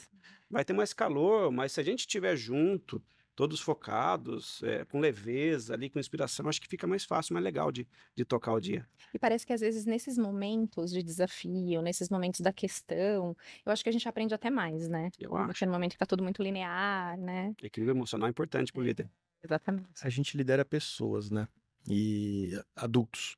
vai 0.50 0.64
ter 0.64 0.72
mais 0.72 0.92
calor, 0.92 1.52
mas 1.52 1.72
se 1.72 1.80
a 1.80 1.84
gente 1.84 2.00
estiver 2.00 2.37
junto, 2.37 3.00
todos 3.42 3.61
focados, 3.61 4.62
é, 4.62 4.84
com 4.84 5.00
leveza, 5.00 5.75
ali, 5.75 5.90
com 5.90 5.99
inspiração, 5.99 6.49
acho 6.49 6.61
que 6.61 6.68
fica 6.68 6.87
mais 6.87 7.04
fácil, 7.04 7.34
mais 7.34 7.42
legal 7.42 7.72
de, 7.72 7.88
de 8.14 8.25
tocar 8.25 8.52
o 8.52 8.61
dia. 8.61 8.88
E 9.12 9.18
parece 9.18 9.44
que 9.44 9.52
às 9.52 9.61
vezes 9.61 9.84
nesses 9.84 10.16
momentos 10.16 10.92
de 10.92 11.02
desafio, 11.02 11.82
nesses 11.82 12.08
momentos 12.08 12.38
da 12.40 12.52
questão, 12.52 13.37
eu 13.66 13.72
acho 13.72 13.82
que 13.82 13.88
a 13.88 13.92
gente 13.92 14.08
aprende 14.08 14.32
até 14.32 14.49
mais, 14.49 14.87
né? 14.87 15.11
Eu 15.18 15.34
acho. 15.37 15.46
Porque 15.46 15.66
no 15.66 15.72
momento 15.72 15.90
que 15.94 15.99
tá 15.99 16.06
tudo 16.06 16.22
muito 16.22 16.40
linear, 16.40 17.18
né? 17.18 17.52
Equilíbrio 17.61 17.96
emocional 17.96 18.28
é 18.28 18.30
importante 18.30 18.72
para 18.72 18.80
o 18.80 18.84
líder. 18.84 19.11
Exatamente. 19.42 19.88
A 20.00 20.08
gente 20.08 20.37
lidera 20.37 20.64
pessoas, 20.64 21.28
né? 21.28 21.49
E 21.88 22.52
adultos. 22.76 23.37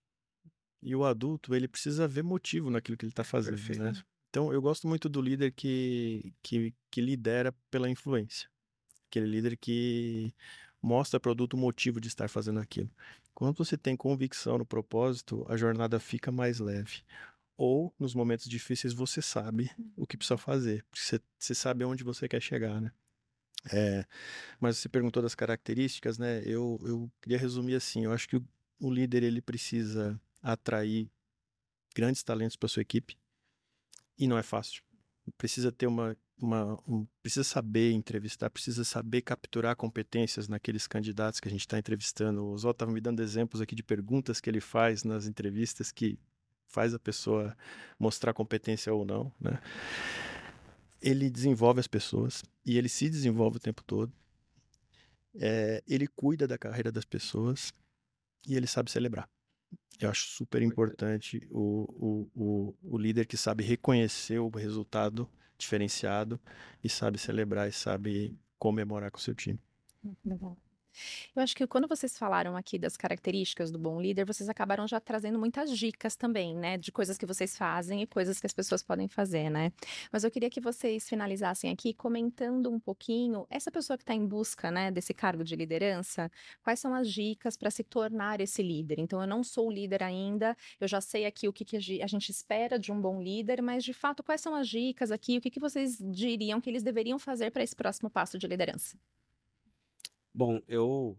E 0.82 0.94
o 0.94 1.02
adulto, 1.06 1.54
ele 1.54 1.66
precisa 1.66 2.06
ver 2.06 2.22
motivo 2.22 2.68
naquilo 2.68 2.98
que 2.98 3.06
ele 3.06 3.12
está 3.12 3.24
fazendo, 3.24 3.56
Perfeito. 3.56 3.82
né? 3.82 3.92
Então, 4.28 4.52
eu 4.52 4.60
gosto 4.60 4.86
muito 4.86 5.08
do 5.08 5.22
líder 5.22 5.52
que, 5.52 6.34
que, 6.42 6.74
que 6.90 7.00
lidera 7.00 7.54
pela 7.70 7.88
influência. 7.88 8.50
Aquele 9.14 9.28
líder 9.28 9.56
que 9.56 10.34
mostra 10.82 11.20
para 11.20 11.28
o 11.28 11.32
adulto 11.32 11.56
o 11.56 11.60
motivo 11.60 12.00
de 12.00 12.08
estar 12.08 12.28
fazendo 12.28 12.58
aquilo. 12.58 12.90
Quando 13.32 13.56
você 13.56 13.78
tem 13.78 13.96
convicção 13.96 14.58
no 14.58 14.66
propósito, 14.66 15.46
a 15.48 15.56
jornada 15.56 16.00
fica 16.00 16.32
mais 16.32 16.58
leve. 16.58 17.04
Ou, 17.56 17.94
nos 17.96 18.12
momentos 18.12 18.48
difíceis, 18.48 18.92
você 18.92 19.22
sabe 19.22 19.70
o 19.96 20.04
que 20.04 20.16
precisa 20.16 20.36
fazer. 20.36 20.84
porque 20.90 21.00
Você, 21.00 21.20
você 21.38 21.54
sabe 21.54 21.84
aonde 21.84 22.02
você 22.02 22.28
quer 22.28 22.42
chegar, 22.42 22.80
né? 22.80 22.90
É, 23.72 24.04
mas 24.58 24.78
você 24.78 24.88
perguntou 24.88 25.22
das 25.22 25.36
características, 25.36 26.18
né? 26.18 26.42
Eu, 26.44 26.80
eu 26.82 27.08
queria 27.22 27.38
resumir 27.38 27.76
assim. 27.76 28.04
Eu 28.04 28.12
acho 28.12 28.28
que 28.28 28.36
o, 28.36 28.44
o 28.80 28.90
líder, 28.90 29.22
ele 29.22 29.40
precisa 29.40 30.20
atrair 30.42 31.08
grandes 31.94 32.24
talentos 32.24 32.56
para 32.56 32.68
sua 32.68 32.82
equipe. 32.82 33.16
E 34.18 34.26
não 34.26 34.36
é 34.36 34.42
fácil. 34.42 34.82
Precisa 35.38 35.70
ter 35.70 35.86
uma, 35.86 36.16
uma 36.38 36.78
um, 36.88 37.06
precisa 37.22 37.44
saber 37.44 37.92
entrevistar, 37.92 38.50
precisa 38.50 38.84
saber 38.84 39.22
capturar 39.22 39.76
competências 39.76 40.48
naqueles 40.48 40.86
candidatos 40.86 41.40
que 41.40 41.48
a 41.48 41.50
gente 41.50 41.60
está 41.60 41.78
entrevistando. 41.78 42.44
O 42.44 42.58
Zó 42.58 42.70
estava 42.70 42.92
me 42.92 43.00
dando 43.00 43.22
exemplos 43.22 43.60
aqui 43.60 43.74
de 43.74 43.82
perguntas 43.82 44.40
que 44.40 44.50
ele 44.50 44.60
faz 44.60 45.04
nas 45.04 45.26
entrevistas 45.26 45.92
que 45.92 46.18
faz 46.66 46.92
a 46.92 46.98
pessoa 46.98 47.56
mostrar 47.98 48.34
competência 48.34 48.92
ou 48.92 49.04
não, 49.04 49.32
né? 49.40 49.60
Ele 51.00 51.30
desenvolve 51.30 51.80
as 51.80 51.86
pessoas 51.86 52.42
e 52.64 52.78
ele 52.78 52.88
se 52.88 53.08
desenvolve 53.08 53.58
o 53.58 53.60
tempo 53.60 53.82
todo. 53.84 54.12
É, 55.36 55.82
ele 55.86 56.06
cuida 56.06 56.46
da 56.46 56.56
carreira 56.56 56.90
das 56.90 57.04
pessoas 57.04 57.72
e 58.46 58.56
ele 58.56 58.66
sabe 58.66 58.90
celebrar. 58.90 59.28
Eu 60.00 60.10
acho 60.10 60.28
super 60.28 60.62
importante 60.62 61.46
o, 61.50 61.84
o, 61.94 62.30
o, 62.34 62.74
o 62.82 62.98
líder 62.98 63.26
que 63.26 63.36
sabe 63.36 63.62
reconhecer 63.62 64.38
o 64.38 64.48
resultado 64.48 65.28
diferenciado 65.64 66.40
e 66.82 66.88
sabe 66.88 67.18
celebrar 67.18 67.68
e 67.68 67.72
sabe 67.72 68.38
comemorar 68.58 69.10
com 69.10 69.18
o 69.18 69.20
seu 69.20 69.34
time. 69.34 69.60
Eu 71.34 71.42
acho 71.42 71.54
que 71.54 71.66
quando 71.66 71.88
vocês 71.88 72.16
falaram 72.18 72.56
aqui 72.56 72.78
das 72.78 72.96
características 72.96 73.70
do 73.70 73.78
bom 73.78 74.00
líder, 74.00 74.24
vocês 74.24 74.48
acabaram 74.48 74.86
já 74.86 75.00
trazendo 75.00 75.38
muitas 75.38 75.76
dicas 75.76 76.16
também, 76.16 76.56
né? 76.56 76.78
De 76.78 76.92
coisas 76.92 77.18
que 77.18 77.26
vocês 77.26 77.56
fazem 77.56 78.02
e 78.02 78.06
coisas 78.06 78.40
que 78.40 78.46
as 78.46 78.52
pessoas 78.52 78.82
podem 78.82 79.08
fazer, 79.08 79.50
né? 79.50 79.72
Mas 80.12 80.24
eu 80.24 80.30
queria 80.30 80.50
que 80.50 80.60
vocês 80.60 81.08
finalizassem 81.08 81.70
aqui 81.70 81.92
comentando 81.92 82.70
um 82.70 82.78
pouquinho 82.78 83.46
essa 83.50 83.70
pessoa 83.70 83.96
que 83.96 84.02
está 84.02 84.14
em 84.14 84.26
busca, 84.26 84.70
né, 84.70 84.90
desse 84.90 85.14
cargo 85.14 85.44
de 85.44 85.56
liderança, 85.56 86.30
quais 86.62 86.80
são 86.80 86.94
as 86.94 87.10
dicas 87.10 87.56
para 87.56 87.70
se 87.70 87.82
tornar 87.82 88.40
esse 88.40 88.62
líder? 88.62 88.98
Então, 88.98 89.20
eu 89.20 89.26
não 89.26 89.42
sou 89.42 89.70
líder 89.70 90.02
ainda, 90.02 90.56
eu 90.80 90.88
já 90.88 91.00
sei 91.00 91.26
aqui 91.26 91.48
o 91.48 91.52
que, 91.52 91.64
que 91.64 91.76
a 91.76 92.06
gente 92.06 92.30
espera 92.30 92.78
de 92.78 92.92
um 92.92 93.00
bom 93.00 93.22
líder, 93.22 93.62
mas 93.62 93.84
de 93.84 93.92
fato, 93.92 94.22
quais 94.22 94.40
são 94.40 94.54
as 94.54 94.68
dicas 94.68 95.10
aqui? 95.10 95.38
O 95.38 95.40
que, 95.40 95.50
que 95.50 95.60
vocês 95.60 95.98
diriam 96.00 96.60
que 96.60 96.70
eles 96.70 96.82
deveriam 96.82 97.18
fazer 97.18 97.50
para 97.50 97.62
esse 97.62 97.74
próximo 97.74 98.10
passo 98.10 98.38
de 98.38 98.46
liderança? 98.46 98.96
Bom, 100.34 100.60
eu 100.66 101.16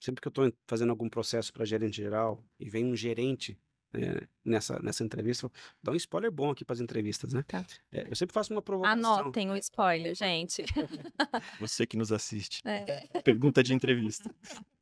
sempre 0.00 0.20
que 0.20 0.28
eu 0.28 0.30
estou 0.30 0.52
fazendo 0.66 0.90
algum 0.90 1.08
processo 1.08 1.52
para 1.52 1.64
gerente 1.64 1.96
geral 1.96 2.42
e 2.58 2.70
vem 2.70 2.86
um 2.86 2.96
gerente 2.96 3.58
é, 3.92 4.26
nessa, 4.44 4.78
nessa 4.80 5.02
entrevista, 5.02 5.50
dá 5.82 5.92
um 5.92 5.96
spoiler 5.96 6.30
bom 6.30 6.50
aqui 6.50 6.64
para 6.64 6.74
as 6.74 6.80
entrevistas, 6.80 7.32
né? 7.32 7.42
Tá. 7.46 7.64
É, 7.90 8.06
eu 8.08 8.16
sempre 8.16 8.34
faço 8.34 8.52
uma 8.52 8.62
provocação. 8.62 9.20
Anotem 9.20 9.50
o 9.50 9.56
spoiler, 9.56 10.14
gente. 10.14 10.62
Você 11.60 11.86
que 11.86 11.96
nos 11.96 12.12
assiste. 12.12 12.60
É. 12.66 13.20
Pergunta 13.22 13.62
de 13.62 13.74
entrevista 13.74 14.34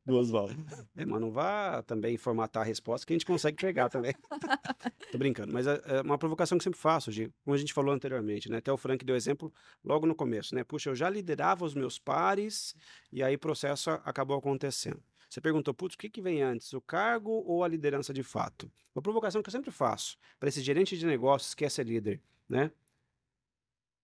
do 0.07 0.17
Oswaldo. 0.17 0.55
É, 0.95 1.05
mas 1.05 1.19
não 1.19 1.29
vá 1.29 1.83
também 1.83 2.17
formatar 2.17 2.63
a 2.63 2.65
resposta 2.65 3.05
que 3.05 3.11
a 3.11 3.15
gente 3.15 3.25
consegue 3.25 3.57
pegar 3.57 3.89
também. 3.89 4.15
Tô 5.11 5.17
brincando, 5.17 5.51
mas 5.51 5.67
é, 5.67 5.81
é 5.85 6.01
uma 6.01 6.17
provocação 6.17 6.57
que 6.57 6.61
eu 6.61 6.63
sempre 6.63 6.79
faço, 6.79 7.11
Gi, 7.11 7.31
como 7.43 7.53
a 7.53 7.57
gente 7.57 7.73
falou 7.73 7.93
anteriormente, 7.93 8.49
né? 8.49 8.57
Até 8.57 8.71
o 8.71 8.77
Frank 8.77 9.03
deu 9.03 9.17
exemplo 9.17 9.53
logo 9.83 10.07
no 10.07 10.15
começo, 10.15 10.55
né? 10.55 10.63
Puxa, 10.63 10.89
eu 10.89 10.95
já 10.95 11.09
liderava 11.09 11.65
os 11.65 11.75
meus 11.75 11.99
pares 11.99 12.73
e 13.11 13.21
aí 13.21 13.35
o 13.35 13.39
processo 13.39 13.89
acabou 13.89 14.37
acontecendo. 14.37 15.03
Você 15.29 15.41
perguntou, 15.41 15.73
putz, 15.73 15.95
o 15.95 15.97
que, 15.97 16.09
que 16.09 16.21
vem 16.21 16.41
antes, 16.41 16.71
o 16.71 16.79
cargo 16.79 17.43
ou 17.45 17.61
a 17.61 17.67
liderança 17.67 18.13
de 18.13 18.23
fato? 18.23 18.71
Uma 18.95 19.01
provocação 19.01 19.43
que 19.43 19.49
eu 19.49 19.51
sempre 19.51 19.71
faço 19.71 20.17
para 20.39 20.47
esse 20.47 20.61
gerente 20.61 20.97
de 20.97 21.05
negócios 21.05 21.53
que 21.53 21.65
quer 21.65 21.69
ser 21.69 21.85
líder, 21.85 22.21
né? 22.47 22.71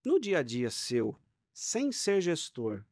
No 0.04 0.20
dia 0.20 0.40
a 0.40 0.44
dia 0.44 0.70
seu, 0.70 1.16
sem 1.54 1.94
ser 1.94 2.20
gestor, 2.20 2.84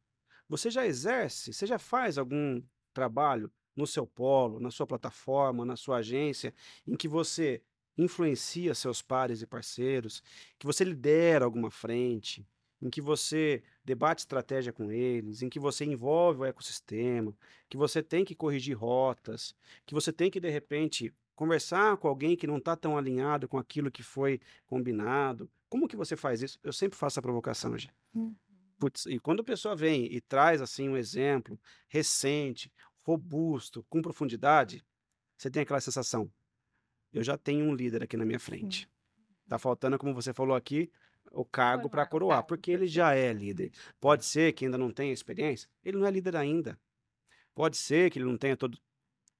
você 0.48 0.70
já 0.70 0.86
exerce, 0.86 1.52
você 1.52 1.66
já 1.66 1.78
faz 1.78 2.16
algum 2.16 2.62
trabalho 2.92 3.50
no 3.74 3.86
seu 3.86 4.06
polo, 4.06 4.60
na 4.60 4.70
sua 4.70 4.86
plataforma, 4.86 5.64
na 5.64 5.76
sua 5.76 5.98
agência, 5.98 6.54
em 6.86 6.96
que 6.96 7.08
você 7.08 7.62
influencia 7.96 8.74
seus 8.74 9.02
pares 9.02 9.42
e 9.42 9.46
parceiros, 9.46 10.22
que 10.58 10.66
você 10.66 10.84
lidera 10.84 11.44
alguma 11.44 11.70
frente, 11.70 12.46
em 12.80 12.90
que 12.90 13.00
você 13.00 13.62
debate 13.84 14.20
estratégia 14.20 14.72
com 14.72 14.90
eles, 14.90 15.40
em 15.40 15.48
que 15.48 15.60
você 15.60 15.84
envolve 15.84 16.40
o 16.40 16.44
ecossistema, 16.44 17.34
que 17.68 17.76
você 17.76 18.02
tem 18.02 18.24
que 18.24 18.34
corrigir 18.34 18.76
rotas, 18.76 19.54
que 19.86 19.94
você 19.94 20.12
tem 20.12 20.30
que, 20.30 20.40
de 20.40 20.50
repente, 20.50 21.14
conversar 21.34 21.96
com 21.96 22.08
alguém 22.08 22.36
que 22.36 22.46
não 22.46 22.58
está 22.58 22.74
tão 22.74 22.96
alinhado 22.98 23.48
com 23.48 23.58
aquilo 23.58 23.90
que 23.90 24.02
foi 24.02 24.40
combinado. 24.66 25.50
Como 25.68 25.88
que 25.88 25.96
você 25.96 26.16
faz 26.16 26.42
isso? 26.42 26.58
Eu 26.62 26.72
sempre 26.72 26.98
faço 26.98 27.18
a 27.18 27.22
provocação. 27.22 27.74
Uhum. 28.14 28.34
Putz, 28.82 29.06
e 29.06 29.20
quando 29.20 29.42
a 29.42 29.44
pessoa 29.44 29.76
vem 29.76 30.12
e 30.12 30.20
traz 30.20 30.60
assim 30.60 30.88
um 30.88 30.96
exemplo 30.96 31.56
recente, 31.86 32.68
robusto, 33.04 33.86
com 33.88 34.02
profundidade, 34.02 34.84
você 35.36 35.48
tem 35.48 35.62
aquela 35.62 35.80
sensação: 35.80 36.28
eu 37.12 37.22
já 37.22 37.38
tenho 37.38 37.64
um 37.64 37.76
líder 37.76 38.02
aqui 38.02 38.16
na 38.16 38.24
minha 38.24 38.40
frente. 38.40 38.90
Tá 39.46 39.56
faltando, 39.56 39.96
como 40.00 40.12
você 40.12 40.34
falou 40.34 40.56
aqui, 40.56 40.90
o 41.30 41.44
cargo 41.44 41.88
para 41.88 42.04
coroar, 42.04 42.42
porque 42.42 42.72
ele 42.72 42.88
já 42.88 43.14
é 43.14 43.32
líder. 43.32 43.70
Pode 44.00 44.24
ser 44.24 44.52
que 44.52 44.64
ainda 44.64 44.76
não 44.76 44.90
tenha 44.90 45.12
experiência, 45.12 45.70
ele 45.84 45.98
não 45.98 46.06
é 46.08 46.10
líder 46.10 46.34
ainda. 46.34 46.76
Pode 47.54 47.76
ser 47.76 48.10
que 48.10 48.18
ele 48.18 48.26
não 48.26 48.36
tenha 48.36 48.56
todo. 48.56 48.76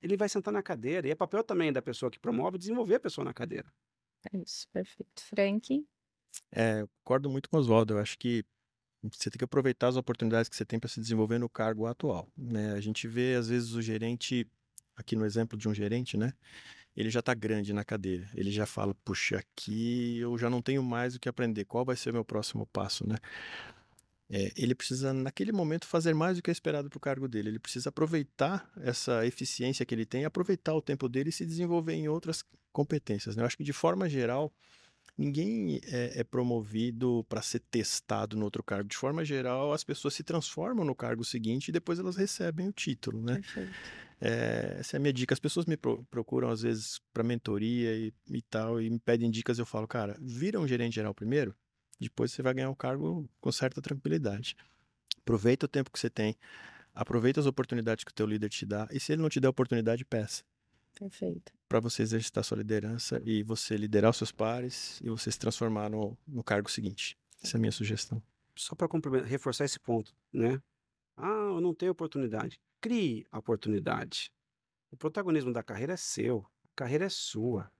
Ele 0.00 0.16
vai 0.16 0.28
sentar 0.28 0.54
na 0.54 0.62
cadeira. 0.62 1.08
E 1.08 1.10
é 1.10 1.16
papel 1.16 1.42
também 1.42 1.72
da 1.72 1.82
pessoa 1.82 2.12
que 2.12 2.18
promove 2.20 2.58
desenvolver 2.58 2.94
a 2.94 3.00
pessoa 3.00 3.24
na 3.24 3.34
cadeira. 3.34 3.66
É 4.32 4.36
isso, 4.36 4.68
perfeito. 4.68 5.20
Frank? 5.20 5.84
É, 6.52 6.82
eu 6.82 6.88
concordo 7.02 7.28
muito 7.28 7.50
com 7.50 7.56
o 7.56 7.60
Oswaldo. 7.60 7.94
Eu 7.94 7.98
acho 7.98 8.16
que 8.16 8.44
você 9.10 9.30
tem 9.30 9.38
que 9.38 9.44
aproveitar 9.44 9.88
as 9.88 9.96
oportunidades 9.96 10.48
que 10.48 10.56
você 10.56 10.64
tem 10.64 10.78
para 10.78 10.88
se 10.88 11.00
desenvolver 11.00 11.38
no 11.38 11.48
cargo 11.48 11.86
atual. 11.86 12.28
Né? 12.36 12.72
A 12.72 12.80
gente 12.80 13.08
vê, 13.08 13.34
às 13.34 13.48
vezes, 13.48 13.72
o 13.72 13.82
gerente, 13.82 14.46
aqui 14.96 15.16
no 15.16 15.24
exemplo 15.24 15.58
de 15.58 15.68
um 15.68 15.74
gerente, 15.74 16.16
né? 16.16 16.32
Ele 16.96 17.10
já 17.10 17.20
está 17.20 17.32
grande 17.34 17.72
na 17.72 17.84
cadeira. 17.84 18.28
Ele 18.34 18.50
já 18.50 18.66
fala, 18.66 18.94
puxa, 19.04 19.38
aqui 19.38 20.18
eu 20.18 20.36
já 20.36 20.50
não 20.50 20.60
tenho 20.60 20.82
mais 20.82 21.14
o 21.14 21.20
que 21.20 21.28
aprender. 21.28 21.64
Qual 21.64 21.84
vai 21.84 21.96
ser 21.96 22.10
o 22.10 22.12
meu 22.12 22.24
próximo 22.24 22.66
passo, 22.66 23.08
né? 23.08 23.16
É, 24.30 24.50
ele 24.56 24.74
precisa, 24.74 25.12
naquele 25.12 25.52
momento, 25.52 25.86
fazer 25.86 26.14
mais 26.14 26.36
do 26.36 26.42
que 26.42 26.50
é 26.50 26.52
esperado 26.52 26.88
para 26.88 26.96
o 26.96 27.00
cargo 27.00 27.28
dele. 27.28 27.48
Ele 27.50 27.58
precisa 27.58 27.88
aproveitar 27.88 28.70
essa 28.76 29.26
eficiência 29.26 29.84
que 29.84 29.94
ele 29.94 30.06
tem, 30.06 30.24
aproveitar 30.24 30.74
o 30.74 30.82
tempo 30.82 31.08
dele 31.08 31.30
e 31.30 31.32
se 31.32 31.44
desenvolver 31.44 31.94
em 31.94 32.08
outras 32.08 32.44
competências. 32.72 33.36
Né? 33.36 33.42
Eu 33.42 33.46
acho 33.46 33.56
que, 33.56 33.64
de 33.64 33.72
forma 33.72 34.08
geral, 34.08 34.52
ninguém 35.16 35.80
é, 35.84 36.20
é 36.20 36.24
promovido 36.24 37.24
para 37.28 37.42
ser 37.42 37.60
testado 37.60 38.36
no 38.36 38.44
outro 38.44 38.62
cargo. 38.62 38.88
De 38.88 38.96
forma 38.96 39.24
geral, 39.24 39.72
as 39.72 39.84
pessoas 39.84 40.14
se 40.14 40.22
transformam 40.22 40.84
no 40.84 40.94
cargo 40.94 41.24
seguinte 41.24 41.68
e 41.68 41.72
depois 41.72 41.98
elas 41.98 42.16
recebem 42.16 42.68
o 42.68 42.72
título, 42.72 43.22
né? 43.22 43.34
Perfeito. 43.34 43.72
É, 44.20 44.76
essa 44.78 44.96
é 44.96 44.98
a 44.98 45.00
minha 45.00 45.12
dica. 45.12 45.34
As 45.34 45.40
pessoas 45.40 45.66
me 45.66 45.76
pro- 45.76 46.04
procuram 46.04 46.48
às 46.50 46.62
vezes 46.62 47.00
para 47.12 47.22
mentoria 47.24 47.94
e, 47.94 48.12
e 48.30 48.42
tal 48.42 48.80
e 48.80 48.88
me 48.88 48.98
pedem 48.98 49.30
dicas. 49.30 49.58
Eu 49.58 49.66
falo, 49.66 49.86
cara, 49.86 50.16
vira 50.20 50.60
um 50.60 50.66
gerente 50.66 50.94
geral 50.94 51.14
primeiro, 51.14 51.54
depois 52.00 52.32
você 52.32 52.42
vai 52.42 52.54
ganhar 52.54 52.70
o 52.70 52.76
cargo 52.76 53.28
com 53.40 53.52
certa 53.52 53.80
tranquilidade. 53.82 54.56
Aproveita 55.18 55.66
o 55.66 55.68
tempo 55.68 55.90
que 55.90 55.98
você 55.98 56.10
tem, 56.10 56.36
aproveita 56.94 57.40
as 57.40 57.46
oportunidades 57.46 58.04
que 58.04 58.10
o 58.10 58.14
teu 58.14 58.26
líder 58.26 58.48
te 58.48 58.66
dá 58.66 58.88
e 58.90 59.00
se 59.00 59.12
ele 59.12 59.22
não 59.22 59.28
te 59.28 59.40
der 59.40 59.48
oportunidade, 59.48 60.04
peça 60.04 60.42
Perfeito. 60.98 61.52
Para 61.72 61.80
você 61.80 62.02
exercitar 62.02 62.44
sua 62.44 62.58
liderança 62.58 63.22
e 63.24 63.42
você 63.42 63.78
liderar 63.78 64.10
os 64.10 64.18
seus 64.18 64.30
pares 64.30 65.00
e 65.00 65.08
você 65.08 65.32
se 65.32 65.38
transformar 65.38 65.88
no, 65.88 66.18
no 66.28 66.44
cargo 66.44 66.70
seguinte. 66.70 67.16
Essa 67.42 67.56
é 67.56 67.58
a 67.58 67.60
minha 67.60 67.72
sugestão. 67.72 68.22
Só 68.54 68.74
para 68.74 68.86
reforçar 69.24 69.64
esse 69.64 69.80
ponto, 69.80 70.14
né? 70.30 70.62
Ah, 71.16 71.48
eu 71.48 71.62
não 71.62 71.74
tenho 71.74 71.90
oportunidade. 71.90 72.60
Crie 72.78 73.26
a 73.32 73.38
oportunidade. 73.38 74.30
O 74.90 74.98
protagonismo 74.98 75.50
da 75.50 75.62
carreira 75.62 75.94
é 75.94 75.96
seu, 75.96 76.44
a 76.62 76.76
carreira 76.76 77.06
é 77.06 77.08
sua. 77.08 77.72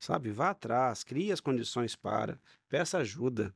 Sabe? 0.00 0.30
Vá 0.30 0.48
atrás, 0.48 1.04
crie 1.04 1.30
as 1.30 1.40
condições 1.40 1.94
para, 1.94 2.40
peça 2.70 2.96
ajuda. 2.96 3.54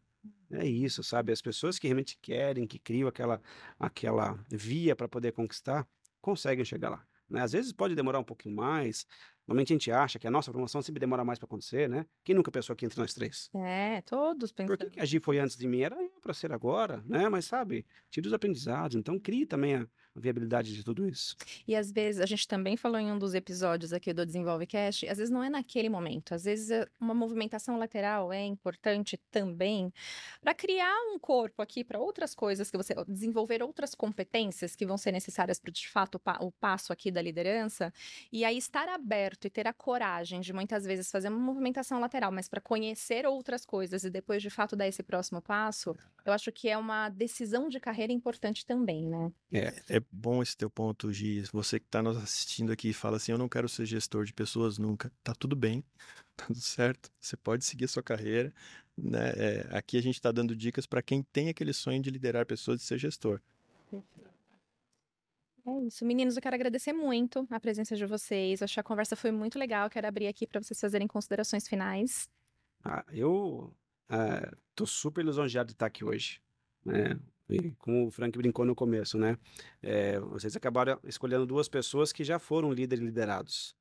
É 0.50 0.66
isso, 0.66 1.02
sabe? 1.02 1.32
As 1.32 1.40
pessoas 1.40 1.78
que 1.78 1.86
realmente 1.86 2.18
querem, 2.20 2.66
que 2.66 2.78
criam 2.78 3.08
aquela, 3.08 3.40
aquela 3.80 4.38
via 4.50 4.94
para 4.94 5.08
poder 5.08 5.32
conquistar, 5.32 5.88
conseguem 6.20 6.66
chegar 6.66 6.90
lá. 6.90 7.08
Né? 7.28 7.42
Às 7.42 7.52
vezes 7.52 7.72
pode 7.72 7.94
demorar 7.94 8.18
um 8.18 8.24
pouquinho 8.24 8.54
mais. 8.56 9.06
Normalmente 9.46 9.72
a 9.72 9.74
gente 9.76 9.90
acha 9.90 10.18
que 10.18 10.26
a 10.26 10.30
nossa 10.30 10.50
promoção 10.50 10.82
sempre 10.82 11.00
demora 11.00 11.24
mais 11.24 11.38
para 11.38 11.46
acontecer, 11.46 11.88
né? 11.88 12.06
Quem 12.22 12.34
nunca 12.34 12.50
pensou 12.50 12.74
aqui 12.74 12.84
entre 12.84 13.00
nós 13.00 13.14
três? 13.14 13.50
É, 13.54 14.02
todos 14.02 14.52
Por 14.52 14.76
pensando. 14.76 14.78
que, 14.78 14.90
que 14.90 15.00
a 15.00 15.04
Gi 15.04 15.20
foi 15.20 15.38
antes 15.38 15.56
de 15.56 15.66
mim? 15.66 15.80
Era 15.80 15.96
para 16.20 16.34
ser 16.34 16.52
agora, 16.52 17.02
né? 17.06 17.28
Mas 17.28 17.46
sabe, 17.46 17.86
tira 18.10 18.26
os 18.26 18.32
aprendizados. 18.34 18.96
Então 18.96 19.18
crie 19.18 19.46
também 19.46 19.76
a 19.76 19.88
viabilidade 20.18 20.74
de 20.74 20.82
tudo 20.84 21.08
isso. 21.08 21.36
E 21.66 21.74
às 21.76 21.90
vezes, 21.92 22.20
a 22.20 22.26
gente 22.26 22.46
também 22.48 22.76
falou 22.76 22.98
em 22.98 23.10
um 23.10 23.18
dos 23.18 23.34
episódios 23.34 23.92
aqui 23.92 24.12
do 24.12 24.24
Desenvolve 24.26 24.66
Cash, 24.66 25.04
às 25.04 25.18
vezes 25.18 25.30
não 25.30 25.42
é 25.42 25.48
naquele 25.48 25.88
momento, 25.88 26.34
às 26.34 26.44
vezes 26.44 26.70
é 26.70 26.86
uma 27.00 27.14
movimentação 27.14 27.78
lateral 27.78 28.32
é 28.32 28.44
importante 28.44 29.16
também 29.30 29.92
para 30.40 30.54
criar 30.54 30.94
um 31.12 31.18
corpo 31.18 31.62
aqui 31.62 31.84
para 31.84 31.98
outras 31.98 32.34
coisas 32.34 32.70
que 32.70 32.76
você 32.76 32.94
desenvolver 33.06 33.62
outras 33.62 33.94
competências 33.94 34.74
que 34.76 34.86
vão 34.86 34.96
ser 34.98 35.12
necessárias 35.12 35.58
para 35.58 35.70
de 35.72 35.88
fato 35.88 36.16
o 36.16 36.18
pa- 36.18 36.38
o 36.40 36.50
passo 36.52 36.92
aqui 36.92 37.10
da 37.10 37.20
liderança 37.22 37.92
e 38.32 38.44
aí 38.44 38.56
estar 38.58 38.88
aberto 38.88 39.46
e 39.46 39.50
ter 39.50 39.66
a 39.66 39.72
coragem 39.72 40.40
de 40.40 40.52
muitas 40.52 40.84
vezes 40.84 41.10
fazer 41.10 41.28
uma 41.28 41.38
movimentação 41.38 42.00
lateral, 42.00 42.32
mas 42.32 42.48
para 42.48 42.60
conhecer 42.60 43.26
outras 43.26 43.64
coisas 43.64 44.04
e 44.04 44.10
depois 44.10 44.42
de 44.42 44.50
fato 44.50 44.76
dar 44.76 44.86
esse 44.88 45.02
próximo 45.02 45.40
passo, 45.42 45.94
eu 46.24 46.32
acho 46.32 46.50
que 46.52 46.68
é 46.68 46.76
uma 46.76 47.08
decisão 47.08 47.68
de 47.68 47.80
carreira 47.80 48.12
importante 48.12 48.64
também, 48.66 49.06
né? 49.06 49.32
É 49.88 50.00
bom 50.10 50.42
esse 50.42 50.56
teu 50.56 50.70
ponto, 50.70 51.12
Gi. 51.12 51.42
Você 51.52 51.78
que 51.78 51.86
está 51.86 52.02
nos 52.02 52.16
assistindo 52.16 52.72
aqui 52.72 52.90
e 52.90 52.94
fala 52.94 53.16
assim, 53.16 53.32
eu 53.32 53.38
não 53.38 53.48
quero 53.48 53.68
ser 53.68 53.86
gestor 53.86 54.24
de 54.24 54.32
pessoas 54.32 54.78
nunca. 54.78 55.12
Tá 55.22 55.34
tudo 55.34 55.54
bem, 55.54 55.84
tá 56.36 56.46
tudo 56.46 56.60
certo. 56.60 57.10
Você 57.20 57.36
pode 57.36 57.64
seguir 57.64 57.84
a 57.84 57.88
sua 57.88 58.02
carreira. 58.02 58.52
Né? 58.96 59.30
É, 59.36 59.68
aqui 59.70 59.96
a 59.96 60.02
gente 60.02 60.16
está 60.16 60.32
dando 60.32 60.56
dicas 60.56 60.86
para 60.86 61.02
quem 61.02 61.22
tem 61.22 61.48
aquele 61.48 61.72
sonho 61.72 62.02
de 62.02 62.10
liderar 62.10 62.44
pessoas 62.46 62.82
e 62.82 62.84
ser 62.84 62.98
gestor. 62.98 63.40
É 65.66 65.80
isso. 65.86 66.04
Meninos, 66.04 66.34
eu 66.34 66.42
quero 66.42 66.54
agradecer 66.54 66.94
muito 66.94 67.46
a 67.50 67.60
presença 67.60 67.94
de 67.94 68.06
vocês. 68.06 68.62
Acho 68.62 68.74
que 68.74 68.80
a 68.80 68.84
conversa 68.84 69.14
foi 69.14 69.30
muito 69.30 69.58
legal. 69.58 69.90
Quero 69.90 70.06
abrir 70.06 70.26
aqui 70.26 70.46
para 70.46 70.62
vocês 70.62 70.80
fazerem 70.80 71.06
considerações 71.06 71.68
finais. 71.68 72.28
Ah, 72.82 73.04
eu 73.10 73.70
estou 74.70 74.86
super 74.86 75.22
lisonjeado 75.22 75.66
de 75.66 75.74
estar 75.74 75.86
aqui 75.86 76.04
hoje, 76.04 76.40
né? 76.84 77.18
Como 77.78 78.06
o 78.06 78.10
Frank 78.10 78.36
brincou 78.36 78.64
no 78.64 78.74
começo, 78.74 79.18
né? 79.18 79.38
É, 79.82 80.20
vocês 80.20 80.54
acabaram 80.54 80.98
escolhendo 81.04 81.46
duas 81.46 81.68
pessoas 81.68 82.12
que 82.12 82.22
já 82.22 82.38
foram 82.38 82.72
líderes 82.72 83.04
liderados. 83.04 83.76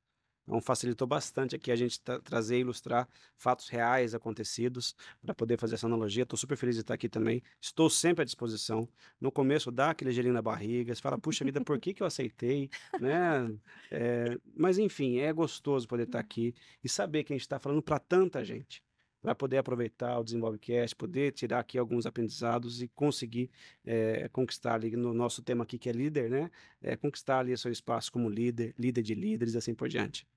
Então 0.47 0.61
facilitou 0.61 1.05
bastante 1.05 1.57
aqui 1.57 1.69
a 1.71 1.75
gente 1.75 1.99
tra- 1.99 2.21
trazer 2.21 2.57
e 2.57 2.61
ilustrar 2.61 3.07
fatos 3.35 3.67
reais 3.67 4.15
acontecidos 4.15 4.95
para 5.21 5.35
poder 5.35 5.59
fazer 5.59 5.75
essa 5.75 5.87
analogia. 5.87 6.23
Estou 6.23 6.37
super 6.37 6.55
feliz 6.55 6.75
de 6.75 6.81
estar 6.81 6.93
aqui 6.93 7.09
também. 7.09 7.43
Estou 7.59 7.89
sempre 7.89 8.21
à 8.21 8.25
disposição. 8.25 8.87
No 9.19 9.29
começo 9.29 9.69
dá 9.69 9.89
aquele 9.89 10.11
gelinho 10.13 10.33
na 10.33 10.41
barriga, 10.41 10.95
você 10.95 11.01
fala, 11.01 11.19
puxa 11.19 11.43
vida, 11.43 11.59
por 11.61 11.77
que 11.79 11.93
que 11.93 12.01
eu 12.01 12.07
aceitei, 12.07 12.69
né? 12.97 13.53
É, 13.91 14.37
mas 14.55 14.77
enfim, 14.77 15.17
é 15.17 15.33
gostoso 15.33 15.85
poder 15.85 16.03
estar 16.03 16.19
aqui 16.19 16.55
e 16.81 16.87
saber 16.87 17.25
que 17.25 17.33
a 17.33 17.35
gente 17.35 17.41
está 17.41 17.59
falando 17.59 17.81
para 17.81 17.99
tanta 17.99 18.43
gente 18.45 18.81
para 19.21 19.35
poder 19.35 19.57
aproveitar 19.57 20.19
o 20.19 20.23
Desenvolvecast, 20.23 20.95
poder 20.95 21.31
tirar 21.31 21.59
aqui 21.59 21.77
alguns 21.77 22.05
aprendizados 22.05 22.81
e 22.81 22.87
conseguir 22.89 23.49
eh, 23.85 24.29
conquistar 24.31 24.75
ali 24.75 24.95
no 24.95 25.13
nosso 25.13 25.41
tema 25.41 25.63
aqui 25.63 25.77
que 25.77 25.89
é 25.89 25.91
líder, 25.91 26.29
né? 26.29 26.51
Eh, 26.81 26.95
conquistar 26.95 27.39
ali 27.39 27.57
seu 27.57 27.71
espaço 27.71 28.11
como 28.11 28.29
líder, 28.29 28.73
líder 28.77 29.01
de 29.01 29.15
líderes 29.15 29.53
e 29.53 29.57
assim 29.57 29.73
por 29.73 29.89
diante. 29.89 30.27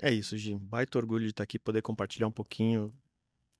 É 0.00 0.12
isso, 0.12 0.36
Gi. 0.36 0.56
Baita 0.56 0.98
orgulho 0.98 1.24
de 1.24 1.30
estar 1.30 1.44
aqui, 1.44 1.58
poder 1.58 1.82
compartilhar 1.82 2.26
um 2.26 2.32
pouquinho 2.32 2.92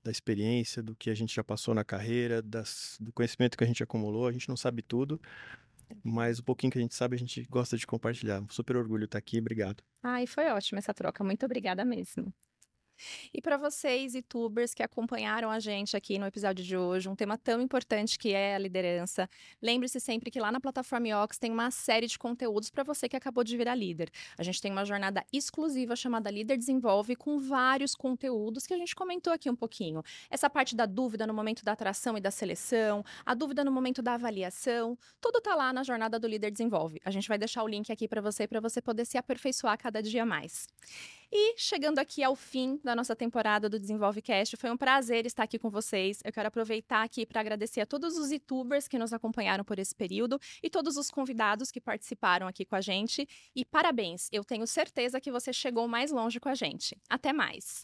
da 0.03 0.11
experiência, 0.11 0.83
do 0.83 0.95
que 0.95 1.09
a 1.09 1.15
gente 1.15 1.33
já 1.33 1.43
passou 1.43 1.73
na 1.73 1.83
carreira, 1.83 2.41
das, 2.41 2.97
do 2.99 3.11
conhecimento 3.11 3.57
que 3.57 3.63
a 3.63 3.67
gente 3.67 3.81
acumulou. 3.81 4.27
A 4.27 4.31
gente 4.31 4.47
não 4.47 4.55
sabe 4.55 4.81
tudo, 4.81 5.19
mas 6.03 6.39
o 6.39 6.43
pouquinho 6.43 6.71
que 6.71 6.77
a 6.77 6.81
gente 6.81 6.93
sabe, 6.93 7.15
a 7.15 7.19
gente 7.19 7.43
gosta 7.49 7.77
de 7.77 7.87
compartilhar. 7.87 8.43
Super 8.49 8.75
orgulho 8.75 9.01
de 9.01 9.05
estar 9.05 9.17
aqui. 9.17 9.39
Obrigado. 9.39 9.83
Ai, 10.03 10.27
foi 10.27 10.45
ótima 10.51 10.79
essa 10.79 10.93
troca. 10.93 11.23
Muito 11.23 11.45
obrigada 11.45 11.83
mesmo. 11.83 12.31
E 13.33 13.41
para 13.41 13.57
vocês, 13.57 14.15
youtubers 14.15 14.73
que 14.73 14.83
acompanharam 14.83 15.49
a 15.49 15.59
gente 15.59 15.95
aqui 15.95 16.17
no 16.17 16.25
episódio 16.25 16.63
de 16.63 16.77
hoje, 16.77 17.09
um 17.09 17.15
tema 17.15 17.37
tão 17.37 17.61
importante 17.61 18.17
que 18.17 18.33
é 18.33 18.55
a 18.55 18.59
liderança, 18.59 19.29
lembre-se 19.61 19.99
sempre 19.99 20.31
que 20.31 20.39
lá 20.39 20.51
na 20.51 20.59
plataforma 20.59 21.07
Iox 21.07 21.37
tem 21.37 21.51
uma 21.51 21.71
série 21.71 22.07
de 22.07 22.17
conteúdos 22.17 22.69
para 22.69 22.83
você 22.83 23.07
que 23.09 23.15
acabou 23.15 23.43
de 23.43 23.57
virar 23.57 23.75
líder. 23.75 24.09
A 24.37 24.43
gente 24.43 24.61
tem 24.61 24.71
uma 24.71 24.85
jornada 24.85 25.23
exclusiva 25.31 25.95
chamada 25.95 26.31
Líder 26.31 26.57
Desenvolve, 26.57 27.15
com 27.15 27.39
vários 27.39 27.95
conteúdos 27.95 28.65
que 28.65 28.73
a 28.73 28.77
gente 28.77 28.95
comentou 28.95 29.33
aqui 29.33 29.49
um 29.49 29.55
pouquinho. 29.55 30.01
Essa 30.29 30.49
parte 30.49 30.75
da 30.75 30.85
dúvida 30.85 31.27
no 31.27 31.33
momento 31.33 31.63
da 31.63 31.73
atração 31.73 32.17
e 32.17 32.21
da 32.21 32.31
seleção, 32.31 33.03
a 33.25 33.33
dúvida 33.33 33.63
no 33.63 33.71
momento 33.71 34.01
da 34.01 34.13
avaliação, 34.13 34.97
tudo 35.19 35.41
tá 35.41 35.55
lá 35.55 35.73
na 35.73 35.83
jornada 35.83 36.19
do 36.19 36.27
Líder 36.27 36.51
Desenvolve. 36.51 36.99
A 37.03 37.11
gente 37.11 37.27
vai 37.27 37.37
deixar 37.37 37.63
o 37.63 37.67
link 37.67 37.91
aqui 37.91 38.07
para 38.07 38.21
você, 38.21 38.47
para 38.47 38.59
você 38.59 38.81
poder 38.81 39.05
se 39.05 39.17
aperfeiçoar 39.17 39.77
cada 39.77 40.01
dia 40.01 40.25
mais. 40.25 40.67
E 41.31 41.55
chegando 41.57 41.99
aqui 41.99 42.23
ao 42.23 42.35
fim 42.35 42.79
da 42.83 42.95
nossa 42.95 43.15
temporada 43.15 43.69
do 43.69 43.79
Desenvolve 43.79 44.21
Cast, 44.21 44.55
foi 44.57 44.69
um 44.69 44.77
prazer 44.77 45.25
estar 45.25 45.43
aqui 45.43 45.57
com 45.57 45.69
vocês. 45.69 46.19
Eu 46.23 46.31
quero 46.31 46.47
aproveitar 46.47 47.03
aqui 47.03 47.25
para 47.25 47.41
agradecer 47.41 47.81
a 47.81 47.85
todos 47.85 48.17
os 48.17 48.31
youtubers 48.31 48.87
que 48.87 48.97
nos 48.97 49.13
acompanharam 49.13 49.63
por 49.63 49.79
esse 49.79 49.93
período 49.93 50.39
e 50.61 50.69
todos 50.69 50.97
os 50.97 51.09
convidados 51.09 51.71
que 51.71 51.81
participaram 51.81 52.47
aqui 52.47 52.65
com 52.65 52.75
a 52.75 52.81
gente. 52.81 53.27
E 53.55 53.65
parabéns, 53.65 54.29
eu 54.31 54.43
tenho 54.43 54.67
certeza 54.67 55.19
que 55.19 55.31
você 55.31 55.51
chegou 55.51 55.87
mais 55.87 56.11
longe 56.11 56.39
com 56.39 56.49
a 56.49 56.55
gente. 56.55 56.97
Até 57.09 57.33
mais! 57.33 57.83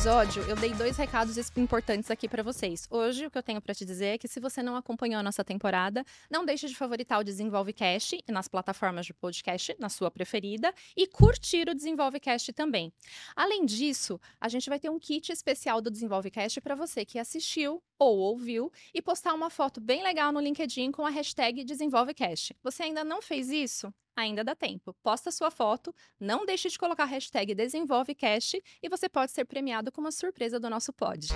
Episódio 0.00 0.42
eu 0.44 0.56
dei 0.56 0.72
dois 0.72 0.96
recados 0.96 1.36
es- 1.36 1.52
importantes 1.58 2.10
aqui 2.10 2.26
para 2.26 2.42
vocês. 2.42 2.88
Hoje 2.90 3.26
o 3.26 3.30
que 3.30 3.36
eu 3.36 3.42
tenho 3.42 3.60
para 3.60 3.74
te 3.74 3.84
dizer 3.84 4.14
é 4.14 4.16
que 4.18 4.26
se 4.26 4.40
você 4.40 4.62
não 4.62 4.74
acompanhou 4.74 5.20
a 5.20 5.22
nossa 5.22 5.44
temporada, 5.44 6.02
não 6.30 6.42
deixe 6.42 6.66
de 6.66 6.74
favoritar 6.74 7.20
o 7.20 7.22
Desenvolve 7.22 7.74
Cast 7.74 8.18
nas 8.26 8.48
plataformas 8.48 9.04
de 9.04 9.12
podcast, 9.12 9.76
na 9.78 9.90
sua 9.90 10.10
preferida, 10.10 10.72
e 10.96 11.06
curtir 11.06 11.68
o 11.68 11.74
Desenvolve 11.74 12.18
Cast 12.18 12.50
também. 12.54 12.90
Além 13.36 13.66
disso, 13.66 14.18
a 14.40 14.48
gente 14.48 14.70
vai 14.70 14.80
ter 14.80 14.88
um 14.88 14.98
kit 14.98 15.30
especial 15.32 15.82
do 15.82 15.90
Desenvolve 15.90 16.30
Cast 16.30 16.62
para 16.62 16.74
você 16.74 17.04
que 17.04 17.18
assistiu 17.18 17.82
ou 17.98 18.16
ouviu 18.20 18.72
e 18.94 19.02
postar 19.02 19.34
uma 19.34 19.50
foto 19.50 19.82
bem 19.82 20.02
legal 20.02 20.32
no 20.32 20.40
LinkedIn 20.40 20.92
com 20.92 21.04
a 21.04 21.10
hashtag 21.10 21.62
DesenvolveCast. 21.62 22.56
Você 22.62 22.84
ainda 22.84 23.04
não 23.04 23.20
fez 23.20 23.50
isso? 23.50 23.92
Ainda 24.16 24.44
dá 24.44 24.54
tempo. 24.54 24.94
Posta 25.02 25.30
sua 25.30 25.50
foto, 25.50 25.94
não 26.18 26.44
deixe 26.44 26.68
de 26.68 26.78
colocar 26.78 27.04
a 27.04 27.06
hashtag 27.06 27.54
DesenvolveCast 27.54 28.62
e 28.82 28.88
você 28.88 29.08
pode 29.08 29.32
ser 29.32 29.44
premiado 29.44 29.90
com 29.90 30.00
uma 30.00 30.12
surpresa 30.12 30.58
do 30.58 30.68
nosso 30.68 30.92
pod. 30.92 31.28